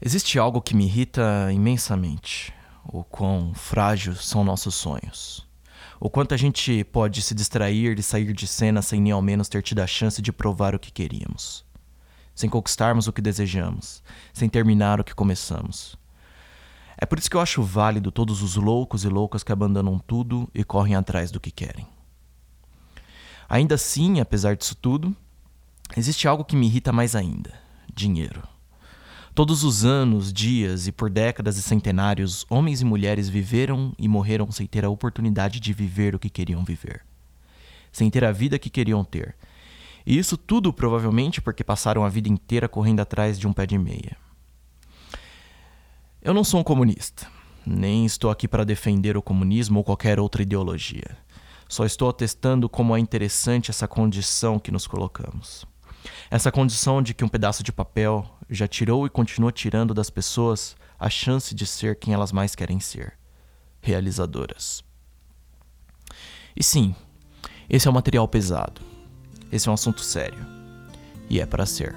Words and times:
Existe 0.00 0.38
algo 0.38 0.62
que 0.62 0.76
me 0.76 0.84
irrita 0.84 1.50
imensamente: 1.52 2.54
o 2.84 3.02
quão 3.02 3.52
frágeis 3.52 4.24
são 4.24 4.44
nossos 4.44 4.74
sonhos. 4.76 5.46
O 6.00 6.08
quanto 6.08 6.32
a 6.32 6.36
gente 6.36 6.84
pode 6.84 7.20
se 7.20 7.34
distrair 7.34 7.98
e 7.98 8.02
sair 8.02 8.32
de 8.32 8.46
cena 8.46 8.80
sem 8.80 9.00
nem 9.00 9.12
ao 9.12 9.20
menos 9.20 9.48
ter 9.48 9.60
tido 9.62 9.80
a 9.80 9.86
chance 9.86 10.22
de 10.22 10.32
provar 10.32 10.72
o 10.72 10.78
que 10.78 10.92
queríamos. 10.92 11.64
Sem 12.32 12.48
conquistarmos 12.48 13.08
o 13.08 13.12
que 13.12 13.20
desejamos, 13.20 14.00
sem 14.32 14.48
terminar 14.48 15.00
o 15.00 15.04
que 15.04 15.14
começamos. 15.14 15.98
É 16.96 17.04
por 17.04 17.18
isso 17.18 17.28
que 17.28 17.36
eu 17.36 17.40
acho 17.40 17.62
válido 17.62 18.12
todos 18.12 18.42
os 18.42 18.54
loucos 18.54 19.02
e 19.02 19.08
loucas 19.08 19.42
que 19.42 19.52
abandonam 19.52 19.98
tudo 19.98 20.48
e 20.54 20.62
correm 20.62 20.94
atrás 20.94 21.32
do 21.32 21.40
que 21.40 21.50
querem. 21.50 21.86
Ainda 23.48 23.74
assim, 23.74 24.20
apesar 24.20 24.56
disso 24.56 24.76
tudo, 24.76 25.14
existe 25.96 26.28
algo 26.28 26.44
que 26.44 26.54
me 26.54 26.66
irrita 26.66 26.92
mais 26.92 27.16
ainda: 27.16 27.52
dinheiro. 27.92 28.42
Todos 29.38 29.62
os 29.62 29.84
anos, 29.84 30.32
dias 30.32 30.88
e 30.88 30.90
por 30.90 31.08
décadas 31.08 31.56
e 31.58 31.62
centenários, 31.62 32.44
homens 32.50 32.80
e 32.80 32.84
mulheres 32.84 33.28
viveram 33.28 33.94
e 33.96 34.08
morreram 34.08 34.50
sem 34.50 34.66
ter 34.66 34.84
a 34.84 34.90
oportunidade 34.90 35.60
de 35.60 35.72
viver 35.72 36.12
o 36.12 36.18
que 36.18 36.28
queriam 36.28 36.64
viver, 36.64 37.06
sem 37.92 38.10
ter 38.10 38.24
a 38.24 38.32
vida 38.32 38.58
que 38.58 38.68
queriam 38.68 39.04
ter. 39.04 39.36
E 40.04 40.18
isso 40.18 40.36
tudo 40.36 40.72
provavelmente 40.72 41.40
porque 41.40 41.62
passaram 41.62 42.04
a 42.04 42.08
vida 42.08 42.28
inteira 42.28 42.68
correndo 42.68 42.98
atrás 42.98 43.38
de 43.38 43.46
um 43.46 43.52
pé 43.52 43.64
de 43.64 43.78
meia. 43.78 44.16
Eu 46.20 46.34
não 46.34 46.42
sou 46.42 46.58
um 46.58 46.64
comunista, 46.64 47.28
nem 47.64 48.04
estou 48.04 48.32
aqui 48.32 48.48
para 48.48 48.64
defender 48.64 49.16
o 49.16 49.22
comunismo 49.22 49.78
ou 49.78 49.84
qualquer 49.84 50.18
outra 50.18 50.42
ideologia. 50.42 51.16
Só 51.68 51.84
estou 51.84 52.08
atestando 52.10 52.68
como 52.68 52.96
é 52.96 52.98
interessante 52.98 53.70
essa 53.70 53.86
condição 53.86 54.58
que 54.58 54.72
nos 54.72 54.88
colocamos. 54.88 55.64
Essa 56.28 56.50
condição 56.50 57.00
de 57.00 57.14
que 57.14 57.24
um 57.24 57.28
pedaço 57.28 57.62
de 57.62 57.70
papel 57.70 58.28
já 58.48 58.66
tirou 58.66 59.06
e 59.06 59.10
continua 59.10 59.52
tirando 59.52 59.92
das 59.92 60.10
pessoas 60.10 60.76
a 60.98 61.08
chance 61.08 61.54
de 61.54 61.66
ser 61.66 61.96
quem 61.96 62.14
elas 62.14 62.32
mais 62.32 62.54
querem 62.54 62.80
ser 62.80 63.18
realizadoras. 63.80 64.82
E 66.56 66.62
sim, 66.62 66.94
esse 67.68 67.86
é 67.86 67.90
um 67.90 67.94
material 67.94 68.26
pesado. 68.26 68.80
Esse 69.52 69.68
é 69.68 69.70
um 69.70 69.74
assunto 69.74 70.00
sério. 70.02 70.44
E 71.30 71.40
é 71.40 71.46
para 71.46 71.64
ser. 71.66 71.94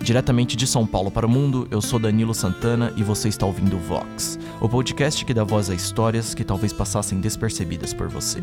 Diretamente 0.00 0.54
de 0.56 0.66
São 0.66 0.86
Paulo 0.86 1.10
para 1.10 1.26
o 1.26 1.28
mundo, 1.28 1.66
eu 1.68 1.80
sou 1.80 1.98
Danilo 1.98 2.32
Santana 2.32 2.92
e 2.96 3.02
você 3.02 3.28
está 3.28 3.44
ouvindo 3.44 3.76
Vox, 3.76 4.38
o 4.60 4.68
podcast 4.68 5.24
que 5.24 5.34
dá 5.34 5.42
voz 5.42 5.68
a 5.68 5.74
histórias 5.74 6.32
que 6.32 6.44
talvez 6.44 6.72
passassem 6.72 7.20
despercebidas 7.20 7.92
por 7.92 8.08
você. 8.08 8.40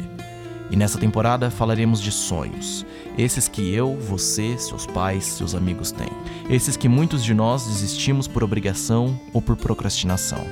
E 0.73 0.75
nessa 0.75 0.97
temporada 0.97 1.51
falaremos 1.51 2.01
de 2.01 2.11
sonhos. 2.11 2.83
Esses 3.15 3.47
que 3.47 3.71
eu, 3.71 3.95
você, 3.95 4.57
seus 4.57 4.87
pais, 4.87 5.23
seus 5.23 5.53
amigos 5.53 5.91
têm. 5.91 6.09
Esses 6.49 6.75
que 6.75 6.89
muitos 6.89 7.23
de 7.23 7.31
nós 7.31 7.67
desistimos 7.67 8.27
por 8.27 8.43
obrigação 8.43 9.15
ou 9.31 9.39
por 9.39 9.55
procrastinação. 9.55 10.43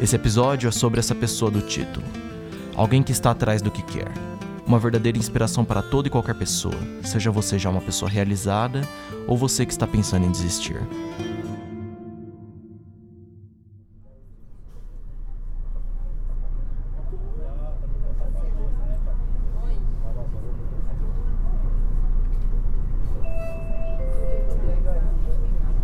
Esse 0.00 0.16
episódio 0.16 0.66
é 0.66 0.72
sobre 0.72 0.98
essa 0.98 1.14
pessoa 1.14 1.52
do 1.52 1.60
título. 1.60 2.04
Alguém 2.74 3.00
que 3.00 3.12
está 3.12 3.30
atrás 3.30 3.62
do 3.62 3.70
que 3.70 3.82
quer. 3.82 4.10
Uma 4.66 4.80
verdadeira 4.80 5.16
inspiração 5.16 5.64
para 5.64 5.82
toda 5.82 6.08
e 6.08 6.10
qualquer 6.10 6.34
pessoa, 6.34 6.74
seja 7.04 7.30
você 7.30 7.56
já 7.56 7.70
uma 7.70 7.80
pessoa 7.80 8.10
realizada 8.10 8.80
ou 9.28 9.36
você 9.36 9.64
que 9.64 9.72
está 9.72 9.86
pensando 9.86 10.26
em 10.26 10.32
desistir. 10.32 10.80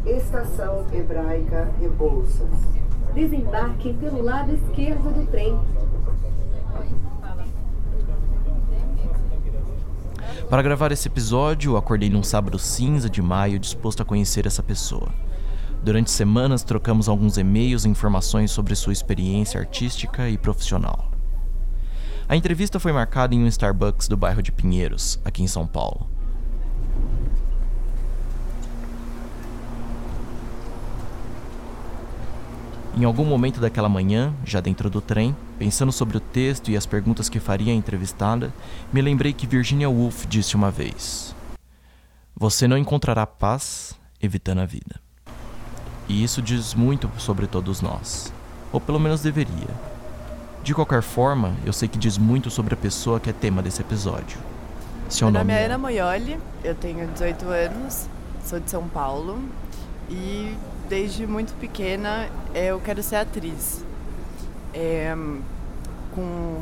Estação 0.07 0.87
Hebraica 0.93 1.71
Rebouças. 1.79 2.49
Desembarque 3.15 3.93
pelo 3.95 4.23
lado 4.23 4.55
esquerdo 4.55 5.13
do 5.13 5.27
trem. 5.31 5.59
Para 10.49 10.63
gravar 10.63 10.91
esse 10.91 11.07
episódio, 11.07 11.77
acordei 11.77 12.09
num 12.09 12.23
sábado 12.23 12.59
cinza 12.59 13.11
de 13.11 13.21
maio 13.21 13.59
disposto 13.59 14.03
a 14.03 14.05
conhecer 14.05 14.47
essa 14.47 14.63
pessoa. 14.63 15.09
Durante 15.83 16.11
semanas 16.11 16.65
trocamos 16.65 17.09
alguns 17.09 17.37
e-mails 17.37 17.85
e 17.85 17.89
informações 17.89 18.51
sobre 18.51 18.75
sua 18.75 18.93
experiência 18.93 19.61
artística 19.61 20.29
e 20.31 20.39
profissional. 20.39 21.11
A 22.27 22.37
entrevista 22.37 22.81
foi 22.81 22.93
marcada 22.93 23.35
em 23.35 23.43
um 23.45 23.47
Starbucks 23.47 24.09
do 24.09 24.17
bairro 24.17 24.43
de 24.43 24.51
Pinheiros, 24.51 25.21
aqui 25.25 25.43
em 25.43 25.49
São 25.49 25.67
Paulo. 25.67 26.09
Em 32.97 33.05
algum 33.05 33.25
momento 33.25 33.61
daquela 33.61 33.89
manhã, 33.89 34.35
já 34.45 34.61
dentro 34.61 34.91
do 34.91 35.01
trem, 35.01 35.35
pensando 35.59 35.93
sobre 35.93 36.17
o 36.17 36.21
texto 36.21 36.71
e 36.71 36.77
as 36.77 36.87
perguntas 36.87 37.29
que 37.29 37.39
faria 37.39 37.73
a 37.73 37.77
entrevistada, 37.77 38.53
me 38.93 39.01
lembrei 39.01 39.33
que 39.33 39.47
Virginia 39.47 39.89
Woolf 39.89 40.27
disse 40.27 40.57
uma 40.57 40.71
vez: 40.71 41.35
Você 42.35 42.67
não 42.67 42.77
encontrará 42.77 43.25
paz 43.27 43.95
evitando 44.21 44.61
a 44.61 44.67
vida. 44.67 45.01
E 46.09 46.25
isso 46.25 46.43
diz 46.43 46.75
muito 46.75 47.09
sobre 47.17 47.47
todos 47.47 47.81
nós, 47.81 48.33
ou 48.73 48.81
pelo 48.81 48.99
menos 48.99 49.23
deveria. 49.23 49.69
De 50.63 50.75
qualquer 50.75 51.01
forma, 51.01 51.55
eu 51.65 51.73
sei 51.73 51.89
que 51.89 51.97
diz 51.97 52.19
muito 52.19 52.51
sobre 52.51 52.75
a 52.75 52.77
pessoa 52.77 53.21
que 53.21 53.31
é 53.31 53.33
tema 53.33 53.63
desse 53.63 53.81
episódio. 53.81 54.39
Seu 55.09 55.31
Meu 55.31 55.41
nome 55.41 55.53
é 55.53 55.65
Ana 55.65 55.79
Moioli, 55.79 56.39
eu 56.65 56.75
tenho 56.75 57.07
18 57.07 57.47
anos, 57.47 58.09
sou 58.45 58.59
de 58.59 58.69
São 58.69 58.89
Paulo 58.89 59.41
e 60.11 60.55
desde 60.91 61.25
muito 61.25 61.55
pequena 61.61 62.29
eu 62.53 62.81
quero 62.81 63.01
ser 63.01 63.17
atriz. 63.17 63.85
É, 64.75 65.17
com 66.13 66.59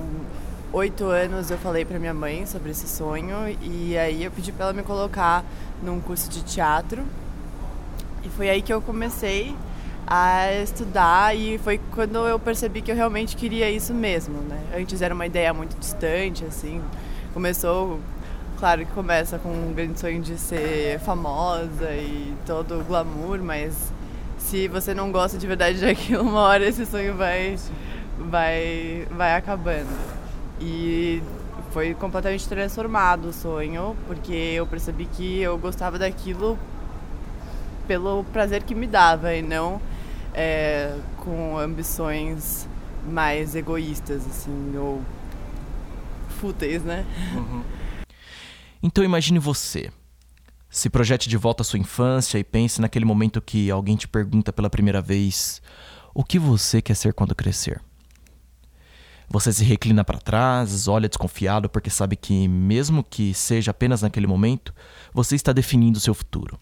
oito 0.71 1.07
anos 1.07 1.51
eu 1.51 1.57
falei 1.57 1.83
para 1.87 1.99
minha 1.99 2.13
mãe 2.13 2.45
sobre 2.45 2.71
esse 2.71 2.87
sonho 2.87 3.35
e 3.63 3.97
aí 3.97 4.23
eu 4.23 4.31
pedi 4.31 4.53
para 4.53 4.67
ela 4.67 4.75
me 4.75 4.83
colocar 4.83 5.43
num 5.83 5.99
curso 5.99 6.29
de 6.29 6.43
teatro 6.43 7.03
e 8.23 8.29
foi 8.29 8.51
aí 8.51 8.61
que 8.61 8.73
eu 8.73 8.83
comecei 8.83 9.57
a 10.07 10.53
estudar 10.63 11.35
e 11.35 11.57
foi 11.57 11.81
quando 11.95 12.19
eu 12.27 12.39
percebi 12.39 12.83
que 12.83 12.91
eu 12.91 12.97
realmente 12.97 13.35
queria 13.35 13.71
isso 13.71 13.95
mesmo, 13.95 14.43
né? 14.43 14.61
Antes 14.77 15.01
era 15.01 15.15
uma 15.15 15.25
ideia 15.25 15.55
muito 15.55 15.79
distante, 15.79 16.45
assim. 16.45 16.83
Começou, 17.33 17.99
claro 18.59 18.85
que 18.85 18.93
começa 18.93 19.39
com 19.39 19.49
um 19.49 19.73
grande 19.75 19.99
sonho 19.99 20.21
de 20.21 20.37
ser 20.37 20.99
famosa 21.01 21.91
e 21.93 22.35
todo 22.47 22.81
o 22.81 22.85
glamour, 22.85 23.39
mas 23.43 23.93
se 24.49 24.67
você 24.67 24.95
não 24.95 25.13
gosta 25.13 25.37
de 25.37 25.47
verdade 25.47 25.79
daquilo, 25.79 26.23
uma 26.23 26.41
hora 26.41 26.67
esse 26.67 26.87
sonho 26.87 27.15
vai, 27.15 27.59
vai, 28.19 29.07
vai 29.11 29.35
acabando. 29.35 29.95
E 30.59 31.23
foi 31.71 31.95
completamente 31.95 32.49
transformado 32.49 33.27
o 33.27 33.33
sonho, 33.33 33.95
porque 34.07 34.33
eu 34.33 34.67
percebi 34.67 35.05
que 35.05 35.41
eu 35.41 35.59
gostava 35.59 35.99
daquilo 35.99 36.59
pelo 37.87 38.25
prazer 38.33 38.63
que 38.63 38.75
me 38.75 38.87
dava 38.87 39.35
e 39.35 39.43
não 39.43 39.81
é, 40.33 40.95
com 41.19 41.59
ambições 41.59 42.67
mais 43.07 43.55
egoístas, 43.55 44.27
assim, 44.27 44.77
ou 44.79 45.03
fúteis, 46.41 46.83
né? 46.83 47.05
Uhum. 47.35 47.63
Então 48.83 49.05
imagine 49.05 49.39
você, 49.39 49.91
se 50.71 50.91
projete 50.91 51.29
de 51.29 51.37
volta 51.37 51.63
à 51.63 51.65
sua 51.65 51.79
infância 51.79 52.39
e 52.39 52.45
pense 52.45 52.81
naquele 52.81 53.05
momento 53.05 53.41
que 53.41 53.71
alguém 53.71 53.97
te 53.97 54.07
pergunta 54.07 54.53
pela 54.53 54.69
primeira 54.69 55.01
vez 55.01 55.63
o 56.15 56.23
que 56.23 56.39
você 56.39 56.83
quer 56.83 56.95
ser 56.95 57.15
quando 57.15 57.35
crescer. 57.35 57.81
Você 59.31 59.53
se 59.53 59.63
reclina 59.63 60.05
para 60.05 60.19
trás, 60.19 60.89
olha 60.89 61.09
desconfiado 61.09 61.69
porque 61.69 61.91
sabe 61.91 62.17
que, 62.17 62.49
mesmo 62.49 63.05
que 63.05 63.35
seja 63.35 63.71
apenas 63.71 64.03
naquele 64.03 64.27
momento, 64.27 64.75
você 65.13 65.37
está 65.37 65.53
definindo 65.53 66.01
seu 66.01 66.15
futuro. 66.15 66.59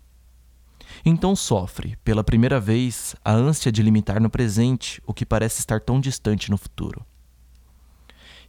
Então 1.04 1.36
sofre, 1.36 1.97
pela 2.03 2.25
primeira 2.25 2.59
vez, 2.59 3.15
a 3.25 3.33
ânsia 3.33 3.71
de 3.71 3.83
limitar 3.83 4.21
no 4.21 4.30
presente 4.30 5.01
o 5.07 5.15
que 5.15 5.25
parece 5.25 5.60
estar 5.60 5.80
tão 5.80 6.01
distante 6.01 6.51
no 6.51 6.59
futuro. 6.59 7.04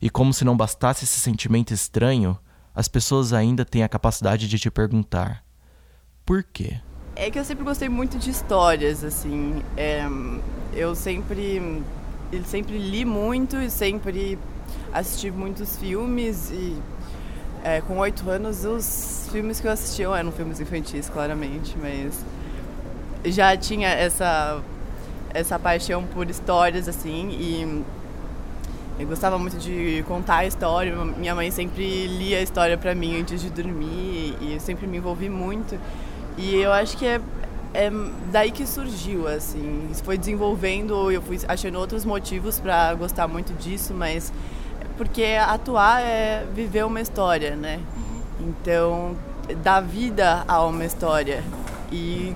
E 0.01 0.09
como 0.09 0.33
se 0.33 0.45
não 0.45 0.57
bastasse 0.57 1.03
esse 1.03 1.19
sentimento 1.19 1.73
estranho, 1.73 2.37
as 2.73 2.87
pessoas 2.87 3.33
ainda 3.33 3.65
têm 3.65 3.83
a 3.83 3.89
capacidade 3.89 4.47
de 4.47 4.59
te 4.59 4.69
perguntar: 4.69 5.43
por 6.27 6.43
quê? 6.43 6.75
É 7.15 7.31
que 7.31 7.39
eu 7.39 7.45
sempre 7.45 7.63
gostei 7.63 7.87
muito 7.87 8.19
de 8.19 8.29
histórias, 8.29 9.01
assim. 9.01 9.63
É, 9.77 10.05
eu 10.73 10.93
sempre, 10.93 11.81
sempre 12.45 12.77
li 12.77 13.05
muito 13.05 13.55
e 13.55 13.71
sempre 13.71 14.37
assisti 14.93 15.31
muitos 15.31 15.77
filmes 15.77 16.51
e 16.51 16.75
é, 17.63 17.79
com 17.81 17.97
oito 17.97 18.29
anos 18.29 18.65
os 18.65 19.29
filmes 19.31 19.61
que 19.61 19.67
eu 19.67 19.71
assistia 19.71 20.07
eram 20.09 20.31
filmes 20.31 20.59
infantis, 20.59 21.09
claramente, 21.09 21.75
mas 21.81 22.23
já 23.33 23.55
tinha 23.55 23.87
essa 23.89 24.61
essa 25.33 25.59
paixão 25.59 26.03
por 26.03 26.29
histórias 26.29 26.87
assim 26.87 27.29
e 27.31 27.83
eu 28.99 29.07
gostava 29.07 29.37
muito 29.37 29.57
de 29.57 30.03
contar 30.07 30.37
a 30.37 30.45
história. 30.45 30.93
Minha 30.95 31.35
mãe 31.35 31.51
sempre 31.51 32.07
lia 32.07 32.39
a 32.39 32.41
história 32.41 32.77
para 32.77 32.95
mim 32.95 33.21
antes 33.21 33.41
de 33.41 33.49
dormir 33.49 34.35
e 34.41 34.53
eu 34.53 34.59
sempre 34.59 34.87
me 34.87 34.97
envolvi 34.97 35.29
muito. 35.29 35.79
E 36.37 36.55
eu 36.55 36.71
acho 36.71 36.95
que 36.95 37.05
é, 37.05 37.19
é 37.73 37.91
daí 38.31 38.51
que 38.51 38.65
surgiu, 38.65 39.27
assim. 39.27 39.89
Foi 40.03 40.17
desenvolvendo, 40.17 41.11
eu 41.11 41.21
fui 41.21 41.39
achando 41.47 41.79
outros 41.79 42.05
motivos 42.05 42.59
para 42.59 42.93
gostar 42.93 43.27
muito 43.27 43.53
disso, 43.53 43.93
mas 43.93 44.31
porque 44.95 45.37
atuar 45.39 46.01
é 46.01 46.45
viver 46.53 46.85
uma 46.85 47.01
história, 47.01 47.55
né? 47.55 47.79
Então, 48.39 49.15
dar 49.63 49.81
vida 49.81 50.43
a 50.47 50.63
uma 50.63 50.85
história 50.85 51.43
e 51.91 52.33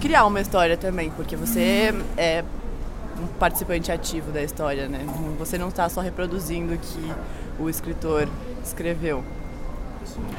criar 0.00 0.26
uma 0.26 0.40
história 0.40 0.76
também, 0.76 1.10
porque 1.10 1.36
você 1.36 1.94
é 2.16 2.44
um 3.20 3.26
participante 3.38 3.90
ativo 3.90 4.30
da 4.30 4.42
história, 4.42 4.88
né? 4.88 5.04
Você 5.38 5.58
não 5.58 5.68
está 5.68 5.88
só 5.88 6.00
reproduzindo 6.00 6.74
o 6.74 6.78
que 6.78 7.12
o 7.58 7.68
escritor 7.68 8.28
escreveu. 8.64 9.24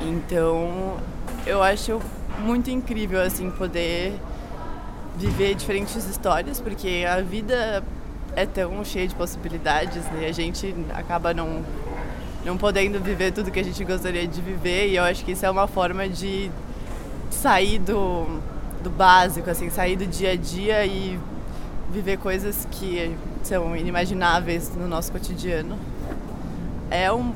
Então, 0.01 0.97
eu 1.45 1.61
acho 1.61 2.01
muito 2.39 2.69
incrível 2.69 3.21
assim 3.21 3.49
poder 3.51 4.13
viver 5.17 5.55
diferentes 5.55 5.95
histórias, 6.07 6.59
porque 6.59 7.05
a 7.07 7.21
vida 7.21 7.83
é 8.35 8.45
tão 8.45 8.83
cheia 8.83 9.07
de 9.07 9.15
possibilidades, 9.15 10.03
né? 10.11 10.27
A 10.27 10.31
gente 10.31 10.73
acaba 10.93 11.33
não 11.33 11.63
não 12.43 12.57
podendo 12.57 12.99
viver 12.99 13.31
tudo 13.31 13.51
que 13.51 13.59
a 13.59 13.63
gente 13.63 13.83
gostaria 13.83 14.27
de 14.27 14.41
viver, 14.41 14.87
e 14.87 14.95
eu 14.95 15.03
acho 15.03 15.23
que 15.23 15.33
isso 15.33 15.45
é 15.45 15.51
uma 15.51 15.67
forma 15.67 16.09
de 16.09 16.49
sair 17.29 17.77
do, 17.77 18.25
do 18.81 18.89
básico, 18.89 19.47
assim, 19.47 19.69
sair 19.69 19.95
do 19.95 20.07
dia 20.07 20.31
a 20.31 20.35
dia 20.35 20.83
e 20.85 21.19
viver 21.91 22.17
coisas 22.17 22.67
que 22.71 23.15
são 23.43 23.75
inimagináveis 23.75 24.75
no 24.75 24.87
nosso 24.87 25.11
cotidiano. 25.11 25.77
É 26.89 27.11
um 27.11 27.33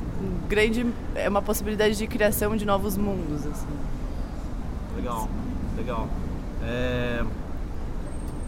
grande 0.48 0.84
é 1.14 1.28
uma 1.28 1.40
possibilidade 1.40 1.96
de 1.96 2.06
criação 2.06 2.56
de 2.56 2.64
novos 2.64 2.96
mundos, 2.96 3.46
assim. 3.46 3.66
Legal, 4.96 5.28
legal. 5.76 6.08
É, 6.62 7.22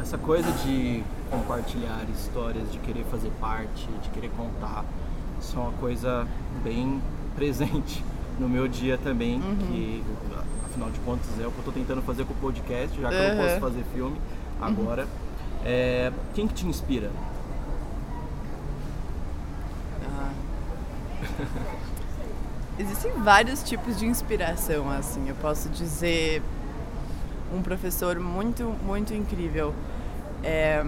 essa 0.00 0.16
coisa 0.16 0.50
de 0.64 1.04
compartilhar 1.30 2.06
histórias, 2.14 2.72
de 2.72 2.78
querer 2.78 3.04
fazer 3.04 3.30
parte, 3.38 3.86
de 4.02 4.08
querer 4.10 4.30
contar, 4.30 4.84
isso 5.40 5.56
é 5.56 5.60
uma 5.60 5.72
coisa 5.72 6.26
bem 6.64 7.00
presente 7.36 8.02
no 8.38 8.48
meu 8.48 8.66
dia 8.66 8.96
também, 8.96 9.34
uhum. 9.40 9.56
que 9.56 10.02
afinal 10.64 10.90
de 10.90 10.98
contas 11.00 11.28
é 11.40 11.46
o 11.46 11.50
que 11.50 11.58
eu 11.58 11.60
estou 11.60 11.72
tentando 11.72 12.02
fazer 12.02 12.24
com 12.24 12.32
o 12.32 12.36
podcast, 12.36 13.00
já 13.00 13.08
que 13.08 13.14
uhum. 13.14 13.22
eu 13.22 13.34
não 13.34 13.44
posso 13.44 13.60
fazer 13.60 13.84
filme 13.92 14.16
agora. 14.60 15.02
Uhum. 15.02 15.08
É, 15.64 16.12
quem 16.34 16.48
que 16.48 16.54
te 16.54 16.66
inspira? 16.66 17.10
Ah. 20.02 20.30
Existem 22.78 23.10
vários 23.24 23.60
tipos 23.64 23.98
de 23.98 24.06
inspiração, 24.06 24.88
assim. 24.88 25.28
Eu 25.28 25.34
posso 25.34 25.68
dizer 25.68 26.40
um 27.52 27.60
professor 27.60 28.20
muito, 28.20 28.62
muito 28.84 29.12
incrível. 29.12 29.74
É, 30.44 30.84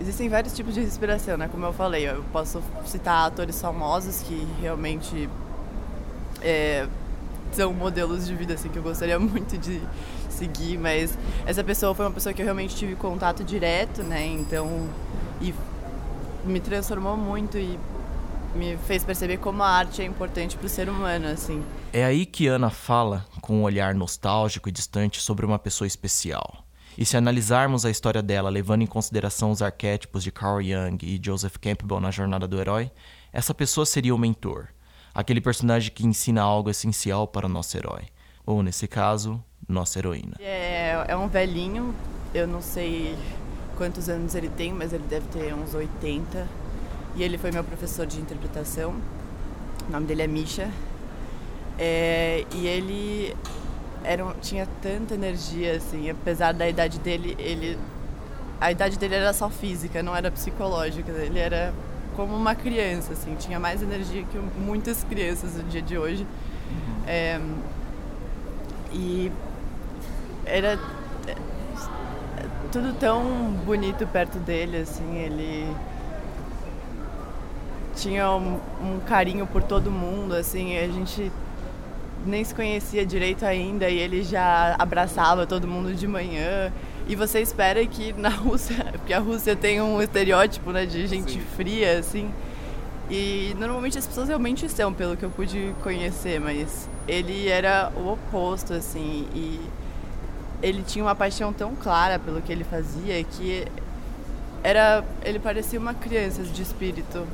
existem 0.00 0.30
vários 0.30 0.54
tipos 0.54 0.72
de 0.72 0.80
inspiração, 0.80 1.36
né? 1.36 1.46
Como 1.48 1.64
eu 1.66 1.74
falei, 1.74 2.08
eu 2.08 2.24
posso 2.32 2.62
citar 2.86 3.26
atores 3.26 3.60
famosos 3.60 4.22
que 4.22 4.48
realmente 4.58 5.28
é, 6.40 6.86
são 7.52 7.74
modelos 7.74 8.26
de 8.26 8.34
vida 8.34 8.54
assim 8.54 8.70
que 8.70 8.78
eu 8.78 8.82
gostaria 8.82 9.18
muito 9.20 9.58
de 9.58 9.82
seguir, 10.30 10.78
mas 10.78 11.18
essa 11.44 11.62
pessoa 11.62 11.94
foi 11.94 12.06
uma 12.06 12.12
pessoa 12.12 12.32
que 12.32 12.40
eu 12.40 12.46
realmente 12.46 12.74
tive 12.74 12.94
contato 12.94 13.44
direto, 13.44 14.02
né? 14.02 14.24
Então, 14.26 14.88
e 15.38 15.54
me 16.46 16.60
transformou 16.60 17.14
muito 17.14 17.58
e 17.58 17.78
me 18.56 18.76
fez 18.78 19.04
perceber 19.04 19.36
como 19.36 19.62
a 19.62 19.68
arte 19.68 20.02
é 20.02 20.04
importante 20.04 20.56
para 20.56 20.66
o 20.66 20.68
ser 20.68 20.88
humano, 20.88 21.28
assim. 21.28 21.62
É 21.92 22.04
aí 22.04 22.26
que 22.26 22.46
Ana 22.46 22.70
fala 22.70 23.24
com 23.40 23.60
um 23.60 23.62
olhar 23.62 23.94
nostálgico 23.94 24.68
e 24.68 24.72
distante 24.72 25.20
sobre 25.20 25.46
uma 25.46 25.58
pessoa 25.58 25.86
especial. 25.86 26.64
E 26.98 27.04
se 27.04 27.16
analisarmos 27.16 27.84
a 27.84 27.90
história 27.90 28.22
dela 28.22 28.48
levando 28.48 28.82
em 28.82 28.86
consideração 28.86 29.50
os 29.50 29.60
arquétipos 29.60 30.24
de 30.24 30.32
Carl 30.32 30.62
Jung 30.62 30.98
e 31.02 31.20
Joseph 31.22 31.56
Campbell 31.58 32.00
na 32.00 32.10
jornada 32.10 32.48
do 32.48 32.58
herói, 32.58 32.90
essa 33.32 33.52
pessoa 33.52 33.84
seria 33.84 34.14
o 34.14 34.18
mentor, 34.18 34.68
aquele 35.14 35.40
personagem 35.40 35.92
que 35.92 36.06
ensina 36.06 36.40
algo 36.40 36.70
essencial 36.70 37.28
para 37.28 37.46
o 37.46 37.50
nosso 37.50 37.76
herói, 37.76 38.06
ou 38.46 38.62
nesse 38.62 38.88
caso, 38.88 39.42
nossa 39.68 39.98
heroína. 39.98 40.36
É, 40.40 41.04
é 41.08 41.16
um 41.16 41.28
velhinho, 41.28 41.94
eu 42.34 42.46
não 42.46 42.62
sei 42.62 43.14
quantos 43.76 44.08
anos 44.08 44.34
ele 44.34 44.48
tem, 44.48 44.72
mas 44.72 44.92
ele 44.94 45.04
deve 45.06 45.26
ter 45.28 45.54
uns 45.54 45.74
80. 45.74 46.65
E 47.16 47.22
ele 47.22 47.38
foi 47.38 47.50
meu 47.50 47.64
professor 47.64 48.06
de 48.06 48.20
interpretação. 48.20 48.94
O 49.88 49.92
nome 49.92 50.06
dele 50.06 50.22
é 50.22 50.26
Misha. 50.26 50.68
É, 51.78 52.44
e 52.54 52.66
ele 52.66 53.34
era, 54.04 54.24
tinha 54.42 54.68
tanta 54.82 55.14
energia, 55.14 55.76
assim, 55.76 56.10
apesar 56.10 56.52
da 56.52 56.68
idade 56.68 56.98
dele, 57.00 57.34
ele. 57.38 57.78
A 58.60 58.70
idade 58.70 58.98
dele 58.98 59.14
era 59.14 59.32
só 59.32 59.48
física, 59.48 60.02
não 60.02 60.14
era 60.14 60.30
psicológica. 60.30 61.10
Ele 61.12 61.38
era 61.38 61.72
como 62.14 62.34
uma 62.34 62.54
criança, 62.54 63.12
assim, 63.12 63.34
tinha 63.36 63.58
mais 63.58 63.82
energia 63.82 64.24
que 64.24 64.38
muitas 64.58 65.02
crianças 65.04 65.54
no 65.54 65.64
dia 65.64 65.82
de 65.82 65.96
hoje. 65.96 66.22
Uhum. 66.22 67.02
É, 67.06 67.40
e 68.92 69.32
era 70.44 70.78
é, 71.26 71.36
tudo 72.72 72.94
tão 72.98 73.22
bonito 73.64 74.06
perto 74.06 74.38
dele, 74.38 74.78
assim, 74.78 75.16
ele 75.16 75.66
tinha 77.96 78.30
um, 78.30 78.60
um, 78.82 79.00
carinho 79.00 79.46
por 79.46 79.62
todo 79.62 79.90
mundo, 79.90 80.34
assim, 80.34 80.76
a 80.76 80.86
gente 80.88 81.32
nem 82.24 82.44
se 82.44 82.54
conhecia 82.54 83.06
direito 83.06 83.44
ainda 83.44 83.88
e 83.88 83.98
ele 83.98 84.22
já 84.22 84.76
abraçava 84.78 85.46
todo 85.46 85.66
mundo 85.66 85.94
de 85.94 86.06
manhã. 86.06 86.72
E 87.08 87.14
você 87.14 87.40
espera 87.40 87.84
que 87.86 88.12
na 88.12 88.28
Rússia, 88.34 88.76
porque 88.92 89.12
a 89.12 89.18
Rússia 89.18 89.56
tem 89.56 89.80
um 89.80 90.02
estereótipo, 90.02 90.70
né, 90.72 90.86
de 90.86 91.06
gente 91.06 91.32
Sim. 91.32 91.40
fria, 91.56 91.98
assim. 91.98 92.30
E 93.10 93.54
normalmente 93.58 93.96
as 93.96 94.06
pessoas 94.06 94.28
realmente 94.28 94.68
são, 94.68 94.92
pelo 94.92 95.16
que 95.16 95.24
eu 95.24 95.30
pude 95.30 95.74
conhecer, 95.82 96.40
mas 96.40 96.88
ele 97.06 97.48
era 97.48 97.92
o 97.96 98.12
oposto, 98.12 98.74
assim, 98.74 99.26
e 99.34 99.60
ele 100.62 100.82
tinha 100.82 101.04
uma 101.04 101.14
paixão 101.14 101.52
tão 101.52 101.74
clara 101.76 102.18
pelo 102.18 102.42
que 102.42 102.50
ele 102.50 102.64
fazia 102.64 103.22
que 103.22 103.66
era 104.62 105.04
ele 105.22 105.38
parecia 105.38 105.78
uma 105.78 105.94
criança 105.94 106.42
de 106.42 106.62
espírito 106.62 107.26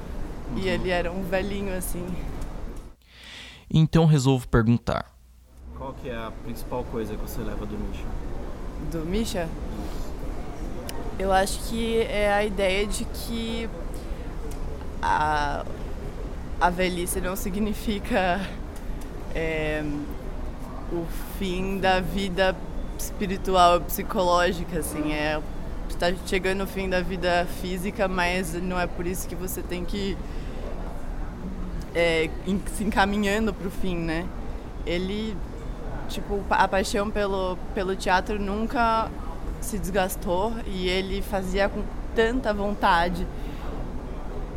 uhum. 0.50 0.58
e 0.58 0.68
ele 0.68 0.90
era 0.90 1.10
um 1.10 1.22
velhinho 1.22 1.76
assim 1.76 2.06
então 3.72 4.04
resolvo 4.04 4.46
perguntar. 4.46 5.10
Qual 5.78 5.94
que 5.94 6.10
é 6.10 6.14
a 6.14 6.30
principal 6.44 6.84
coisa 6.84 7.16
que 7.16 7.22
você 7.22 7.40
leva 7.40 7.64
do 7.64 7.78
Misha? 7.78 8.04
Do 8.90 8.98
Misha? 9.06 9.48
Eu 11.18 11.32
acho 11.32 11.58
que 11.70 12.02
é 12.02 12.32
a 12.32 12.44
ideia 12.44 12.86
de 12.86 13.04
que 13.06 13.68
a, 15.00 15.64
a 16.60 16.70
velhice 16.70 17.20
não 17.20 17.34
significa 17.34 18.46
é, 19.34 19.82
o 20.92 21.06
fim 21.38 21.78
da 21.78 22.00
vida 22.00 22.54
espiritual, 22.98 23.80
psicológica, 23.80 24.80
assim, 24.80 25.12
é 25.12 25.40
está 26.02 26.26
chegando 26.26 26.58
no 26.58 26.66
fim 26.66 26.90
da 26.90 27.00
vida 27.00 27.46
física, 27.60 28.08
mas 28.08 28.54
não 28.54 28.78
é 28.78 28.88
por 28.88 29.06
isso 29.06 29.28
que 29.28 29.36
você 29.36 29.62
tem 29.62 29.84
que 29.84 30.18
é, 31.94 32.28
se 32.74 32.82
encaminhando 32.82 33.54
para 33.54 33.68
o 33.68 33.70
fim, 33.70 33.96
né? 33.96 34.26
Ele, 34.84 35.36
tipo, 36.08 36.44
a 36.50 36.66
paixão 36.66 37.08
pelo, 37.08 37.56
pelo 37.72 37.94
teatro 37.94 38.40
nunca 38.40 39.08
se 39.60 39.78
desgastou 39.78 40.52
e 40.66 40.88
ele 40.88 41.22
fazia 41.22 41.68
com 41.68 41.84
tanta 42.16 42.52
vontade 42.52 43.24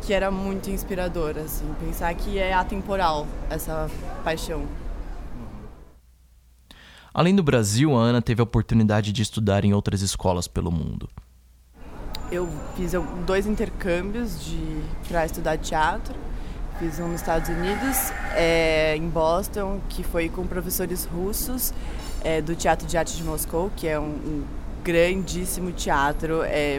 que 0.02 0.12
era 0.12 0.32
muito 0.32 0.68
inspirador, 0.68 1.36
assim, 1.38 1.72
pensar 1.78 2.12
que 2.14 2.38
é 2.38 2.52
atemporal 2.52 3.26
essa 3.48 3.88
paixão. 4.24 4.66
Além 7.14 7.34
do 7.34 7.42
Brasil, 7.42 7.96
a 7.96 8.02
Ana 8.02 8.20
teve 8.20 8.40
a 8.40 8.44
oportunidade 8.44 9.12
de 9.12 9.22
estudar 9.22 9.64
em 9.64 9.72
outras 9.72 10.02
escolas 10.02 10.48
pelo 10.48 10.70
mundo. 10.70 11.08
Eu 12.30 12.48
fiz 12.76 12.92
dois 13.24 13.46
intercâmbios 13.46 14.44
de 14.44 14.82
para 15.08 15.24
estudar 15.26 15.56
teatro 15.58 16.14
Fiz 16.78 17.00
um 17.00 17.08
nos 17.08 17.22
Estados 17.22 17.48
Unidos, 17.48 18.12
é, 18.34 18.94
em 18.96 19.08
Boston, 19.08 19.80
que 19.88 20.02
foi 20.04 20.28
com 20.28 20.46
professores 20.46 21.06
russos 21.06 21.72
é, 22.22 22.42
do 22.42 22.54
Teatro 22.54 22.86
de 22.86 22.98
Arte 22.98 23.16
de 23.16 23.24
Moscou, 23.24 23.70
que 23.74 23.88
é 23.88 23.98
um, 23.98 24.04
um 24.04 24.44
grandíssimo 24.84 25.72
teatro 25.72 26.42
é, 26.42 26.78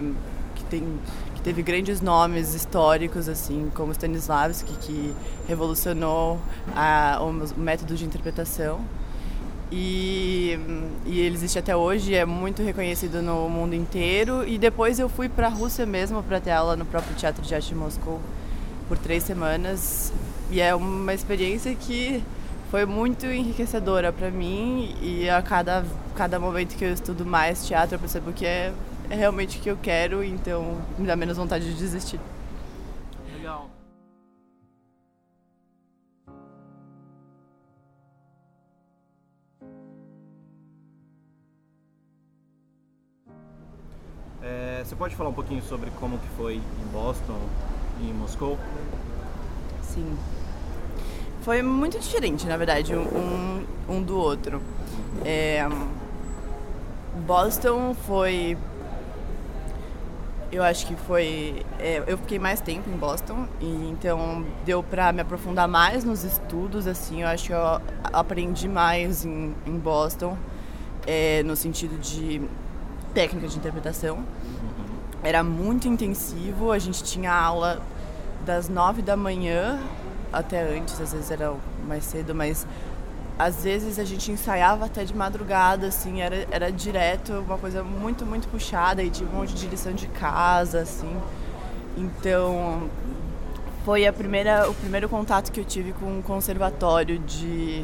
que, 0.54 0.64
tem, 0.66 1.00
que 1.34 1.42
teve 1.42 1.64
grandes 1.64 2.00
nomes 2.00 2.54
históricos, 2.54 3.28
assim, 3.28 3.72
como 3.74 3.92
Stanislavski, 3.92 4.72
que 4.82 5.16
revolucionou 5.48 6.40
a, 6.76 7.18
o 7.20 7.60
método 7.60 7.96
de 7.96 8.06
interpretação. 8.06 8.80
E, 9.72 10.58
e, 11.06 11.20
ele 11.20 11.36
existe 11.36 11.60
até 11.60 11.76
hoje, 11.76 12.16
é 12.16 12.26
muito 12.26 12.64
reconhecido 12.64 13.22
no 13.22 13.50
mundo 13.50 13.74
inteiro. 13.74 14.48
E 14.48 14.58
depois 14.58 15.00
eu 15.00 15.10
fui 15.10 15.28
para 15.28 15.48
a 15.48 15.50
Rússia 15.50 15.86
mesmo 15.86 16.24
para 16.24 16.40
ter 16.40 16.52
aula 16.52 16.76
no 16.76 16.86
próprio 16.86 17.16
Teatro 17.16 17.42
de 17.42 17.54
Arte 17.54 17.70
de 17.70 17.76
Moscou 17.76 18.22
por 18.88 18.98
três 18.98 19.24
semanas 19.24 20.14
e 20.50 20.62
é 20.62 20.74
uma 20.74 21.14
experiência 21.14 21.76
que 21.76 22.24
foi 22.72 22.86
muito 22.86 23.26
enriquecedora 23.26 24.12
para 24.12 24.32
mim 24.32 24.96
e 25.02 25.30
a 25.30 25.42
cada, 25.42 25.86
cada 26.16 26.40
momento 26.40 26.76
que 26.76 26.86
eu 26.86 26.94
estudo 26.94 27.26
mais 27.26 27.66
teatro 27.66 27.96
eu 27.96 28.00
percebo 28.00 28.32
que 28.32 28.46
é, 28.46 28.72
é 29.10 29.16
realmente 29.16 29.58
o 29.58 29.62
que 29.62 29.70
eu 29.70 29.78
quero, 29.78 30.24
então 30.24 30.78
me 30.98 31.06
dá 31.06 31.16
menos 31.16 31.38
vontade 31.38 31.66
de 31.66 31.78
desistir. 31.78 32.20
Legal. 33.36 33.77
Pode 44.98 45.16
falar 45.16 45.30
um 45.30 45.34
pouquinho 45.34 45.62
sobre 45.62 45.92
como 45.92 46.18
que 46.18 46.28
foi 46.30 46.56
em 46.56 46.92
Boston 46.92 47.40
e 48.02 48.10
em 48.10 48.14
Moscou? 48.14 48.58
Sim. 49.82 50.18
Foi 51.42 51.62
muito 51.62 52.00
diferente, 52.00 52.46
na 52.46 52.58
verdade, 52.58 52.94
um, 52.96 53.64
um 53.88 54.02
do 54.02 54.18
outro. 54.18 54.62
É, 55.24 55.66
Boston 57.26 57.94
foi. 57.94 58.58
Eu 60.52 60.64
acho 60.64 60.88
que 60.88 60.96
foi. 60.96 61.66
É, 61.80 62.04
eu 62.06 62.18
fiquei 62.18 62.40
mais 62.40 62.60
tempo 62.60 62.90
em 62.90 62.98
Boston, 62.98 63.48
e 63.62 63.90
então 63.90 64.46
deu 64.66 64.82
pra 64.84 65.12
me 65.14 65.22
aprofundar 65.22 65.68
mais 65.68 66.04
nos 66.04 66.24
estudos, 66.24 66.88
assim. 66.88 67.22
Eu 67.22 67.28
acho 67.28 67.46
que 67.46 67.54
eu 67.54 67.82
aprendi 68.12 68.68
mais 68.68 69.26
em, 69.26 69.54
em 69.66 69.78
Boston, 69.78 70.38
é, 71.06 71.44
no 71.44 71.56
sentido 71.56 71.98
de 72.00 72.42
técnica 73.14 73.48
de 73.48 73.58
interpretação. 73.58 74.24
Era 75.28 75.44
muito 75.44 75.90
intensivo, 75.90 76.72
a 76.72 76.80
gente 76.80 77.04
tinha 77.04 77.34
aula 77.34 77.82
das 78.46 78.70
nove 78.70 79.02
da 79.02 79.18
manhã 79.18 79.78
até 80.32 80.62
antes, 80.62 81.02
às 81.02 81.12
vezes 81.12 81.30
era 81.30 81.54
mais 81.86 82.06
cedo, 82.06 82.34
mas 82.34 82.66
às 83.38 83.66
vezes 83.66 84.00
a 84.00 84.06
gente 84.06 84.32
ensaiava 84.32 84.86
até 84.86 85.04
de 85.04 85.14
madrugada, 85.14 85.88
assim, 85.88 86.22
era, 86.22 86.48
era 86.50 86.72
direto, 86.72 87.34
uma 87.46 87.58
coisa 87.58 87.84
muito, 87.84 88.26
muito 88.26 88.48
puxada 88.48 89.04
e 89.04 89.10
tinha 89.10 89.30
um 89.30 89.34
monte 89.34 89.54
de 89.54 89.68
lição 89.68 89.92
de 89.92 90.08
casa, 90.08 90.80
assim. 90.80 91.14
Então, 91.98 92.90
foi 93.84 94.08
a 94.08 94.14
primeira, 94.14 94.70
o 94.70 94.74
primeiro 94.76 95.10
contato 95.10 95.52
que 95.52 95.60
eu 95.60 95.66
tive 95.66 95.92
com 95.92 96.06
um 96.06 96.22
conservatório 96.22 97.20
de, 97.20 97.82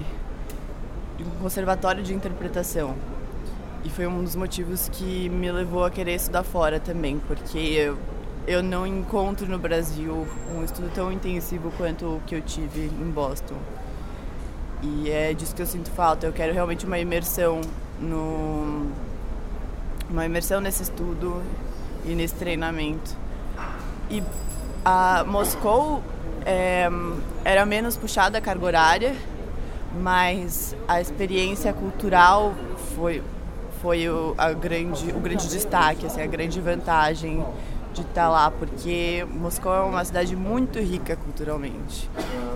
de 1.17 1.23
um 1.25 1.41
conservatório 1.41 2.01
de 2.01 2.13
interpretação. 2.13 2.95
E 3.83 3.89
foi 3.89 4.07
um 4.07 4.23
dos 4.23 4.35
motivos 4.35 4.89
que 4.89 5.27
me 5.29 5.51
levou 5.51 5.83
a 5.83 5.91
querer 5.91 6.15
estudar 6.15 6.43
fora 6.43 6.79
também, 6.79 7.19
porque 7.19 7.57
eu, 7.57 7.97
eu 8.47 8.63
não 8.63 8.87
encontro 8.87 9.47
no 9.47 9.59
Brasil 9.59 10.25
um 10.55 10.63
estudo 10.63 10.89
tão 10.93 11.11
intensivo 11.11 11.71
quanto 11.77 12.05
o 12.05 12.21
que 12.25 12.35
eu 12.35 12.41
tive 12.41 12.85
em 12.85 13.11
Boston. 13.11 13.57
E 14.81 15.09
é 15.09 15.33
disso 15.33 15.53
que 15.55 15.61
eu 15.61 15.65
sinto 15.65 15.89
falta. 15.91 16.25
Eu 16.25 16.33
quero 16.33 16.53
realmente 16.53 16.85
uma 16.85 16.97
imersão 16.97 17.61
no 17.99 18.91
uma 20.09 20.25
imersão 20.25 20.61
nesse 20.61 20.83
estudo 20.83 21.41
e 22.05 22.13
nesse 22.13 22.35
treinamento. 22.35 23.15
E 24.09 24.21
a 24.85 25.23
Moscou 25.25 26.03
é, 26.45 26.89
era 27.43 27.65
menos 27.65 27.97
puxada 27.97 28.37
a 28.37 28.41
carga 28.41 28.65
horária, 28.65 29.15
mas 30.01 30.75
a 30.87 31.01
experiência 31.01 31.73
cultural 31.73 32.53
foi 32.95 33.23
foi 33.83 34.07
o, 34.07 34.33
a 34.37 34.53
grande, 34.53 35.11
o 35.11 35.19
grande 35.19 35.49
destaque, 35.49 36.05
assim, 36.05 36.21
a 36.21 36.25
grande 36.25 36.61
vantagem 36.61 37.45
de 37.93 38.01
estar 38.01 38.29
lá, 38.29 38.49
porque 38.49 39.27
Moscou 39.29 39.75
é 39.75 39.81
uma 39.81 40.05
cidade 40.05 40.37
muito 40.37 40.79
rica 40.79 41.17
culturalmente. 41.17 42.09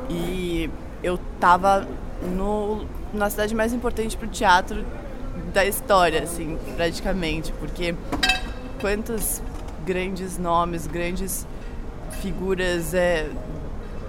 E 0.10 0.70
eu 1.04 1.20
estava 1.36 1.86
no, 2.34 2.86
na 3.14 3.30
cidade 3.30 3.54
mais 3.54 3.74
importante 3.74 4.16
para 4.16 4.26
o 4.26 4.32
teatro 4.32 4.86
da 5.54 5.66
história, 5.66 6.24
assim, 6.24 6.58
praticamente, 6.78 7.52
porque 7.60 7.94
quantos 8.80 9.42
grandes 9.86 10.38
nomes, 10.38 10.88
grandes 10.88 11.46
figuras 12.22 12.94
é, 12.94 13.30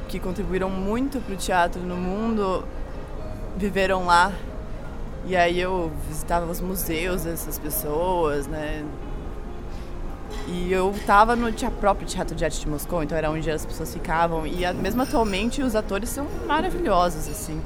que 0.06 0.20
contribuíram 0.20 0.70
muito 0.70 1.20
para 1.20 1.34
o 1.34 1.36
teatro 1.36 1.82
no 1.82 1.96
mundo 1.96 2.64
viveram 3.56 4.06
lá 4.06 4.32
e 5.26 5.36
aí 5.36 5.60
eu 5.60 5.90
visitava 6.08 6.50
os 6.50 6.60
museus 6.60 7.24
dessas 7.24 7.58
pessoas, 7.58 8.46
né? 8.46 8.84
E 10.46 10.72
eu 10.72 10.94
tava 11.06 11.36
no 11.36 11.52
próprio 11.72 12.06
Teatro 12.06 12.34
de 12.34 12.44
Arte 12.44 12.60
de 12.60 12.68
Moscou, 12.68 13.02
então 13.02 13.16
era 13.16 13.30
onde 13.30 13.50
as 13.50 13.66
pessoas 13.66 13.92
ficavam. 13.92 14.46
E 14.46 14.70
mesmo 14.74 15.02
atualmente 15.02 15.62
os 15.62 15.76
atores 15.76 16.08
são 16.08 16.26
maravilhosos, 16.46 17.28
assim. 17.28 17.60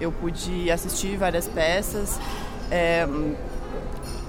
Eu 0.00 0.12
pude 0.12 0.70
assistir 0.70 1.16
várias 1.16 1.48
peças 1.48 2.18
é, 2.70 3.06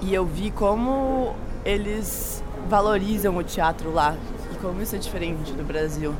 e 0.02 0.12
eu 0.12 0.26
vi 0.26 0.50
como 0.50 1.34
eles 1.64 2.42
valorizam 2.68 3.36
o 3.36 3.42
teatro 3.42 3.92
lá 3.92 4.16
e 4.52 4.56
como 4.56 4.82
isso 4.82 4.96
é 4.96 4.98
diferente 4.98 5.52
do 5.52 5.62
Brasil. 5.62 6.14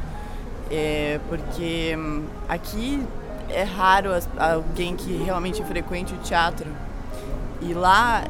É, 0.71 1.21
porque 1.29 1.95
hum, 1.99 2.25
aqui 2.49 3.05
é 3.53 3.63
raro 3.63 4.11
alguém 4.39 4.97
que 4.97 5.17
realmente 5.17 5.63
frequente 5.65 6.15
o 6.15 6.19
teatro. 6.19 6.71
E 7.61 7.73
lá 7.75 8.25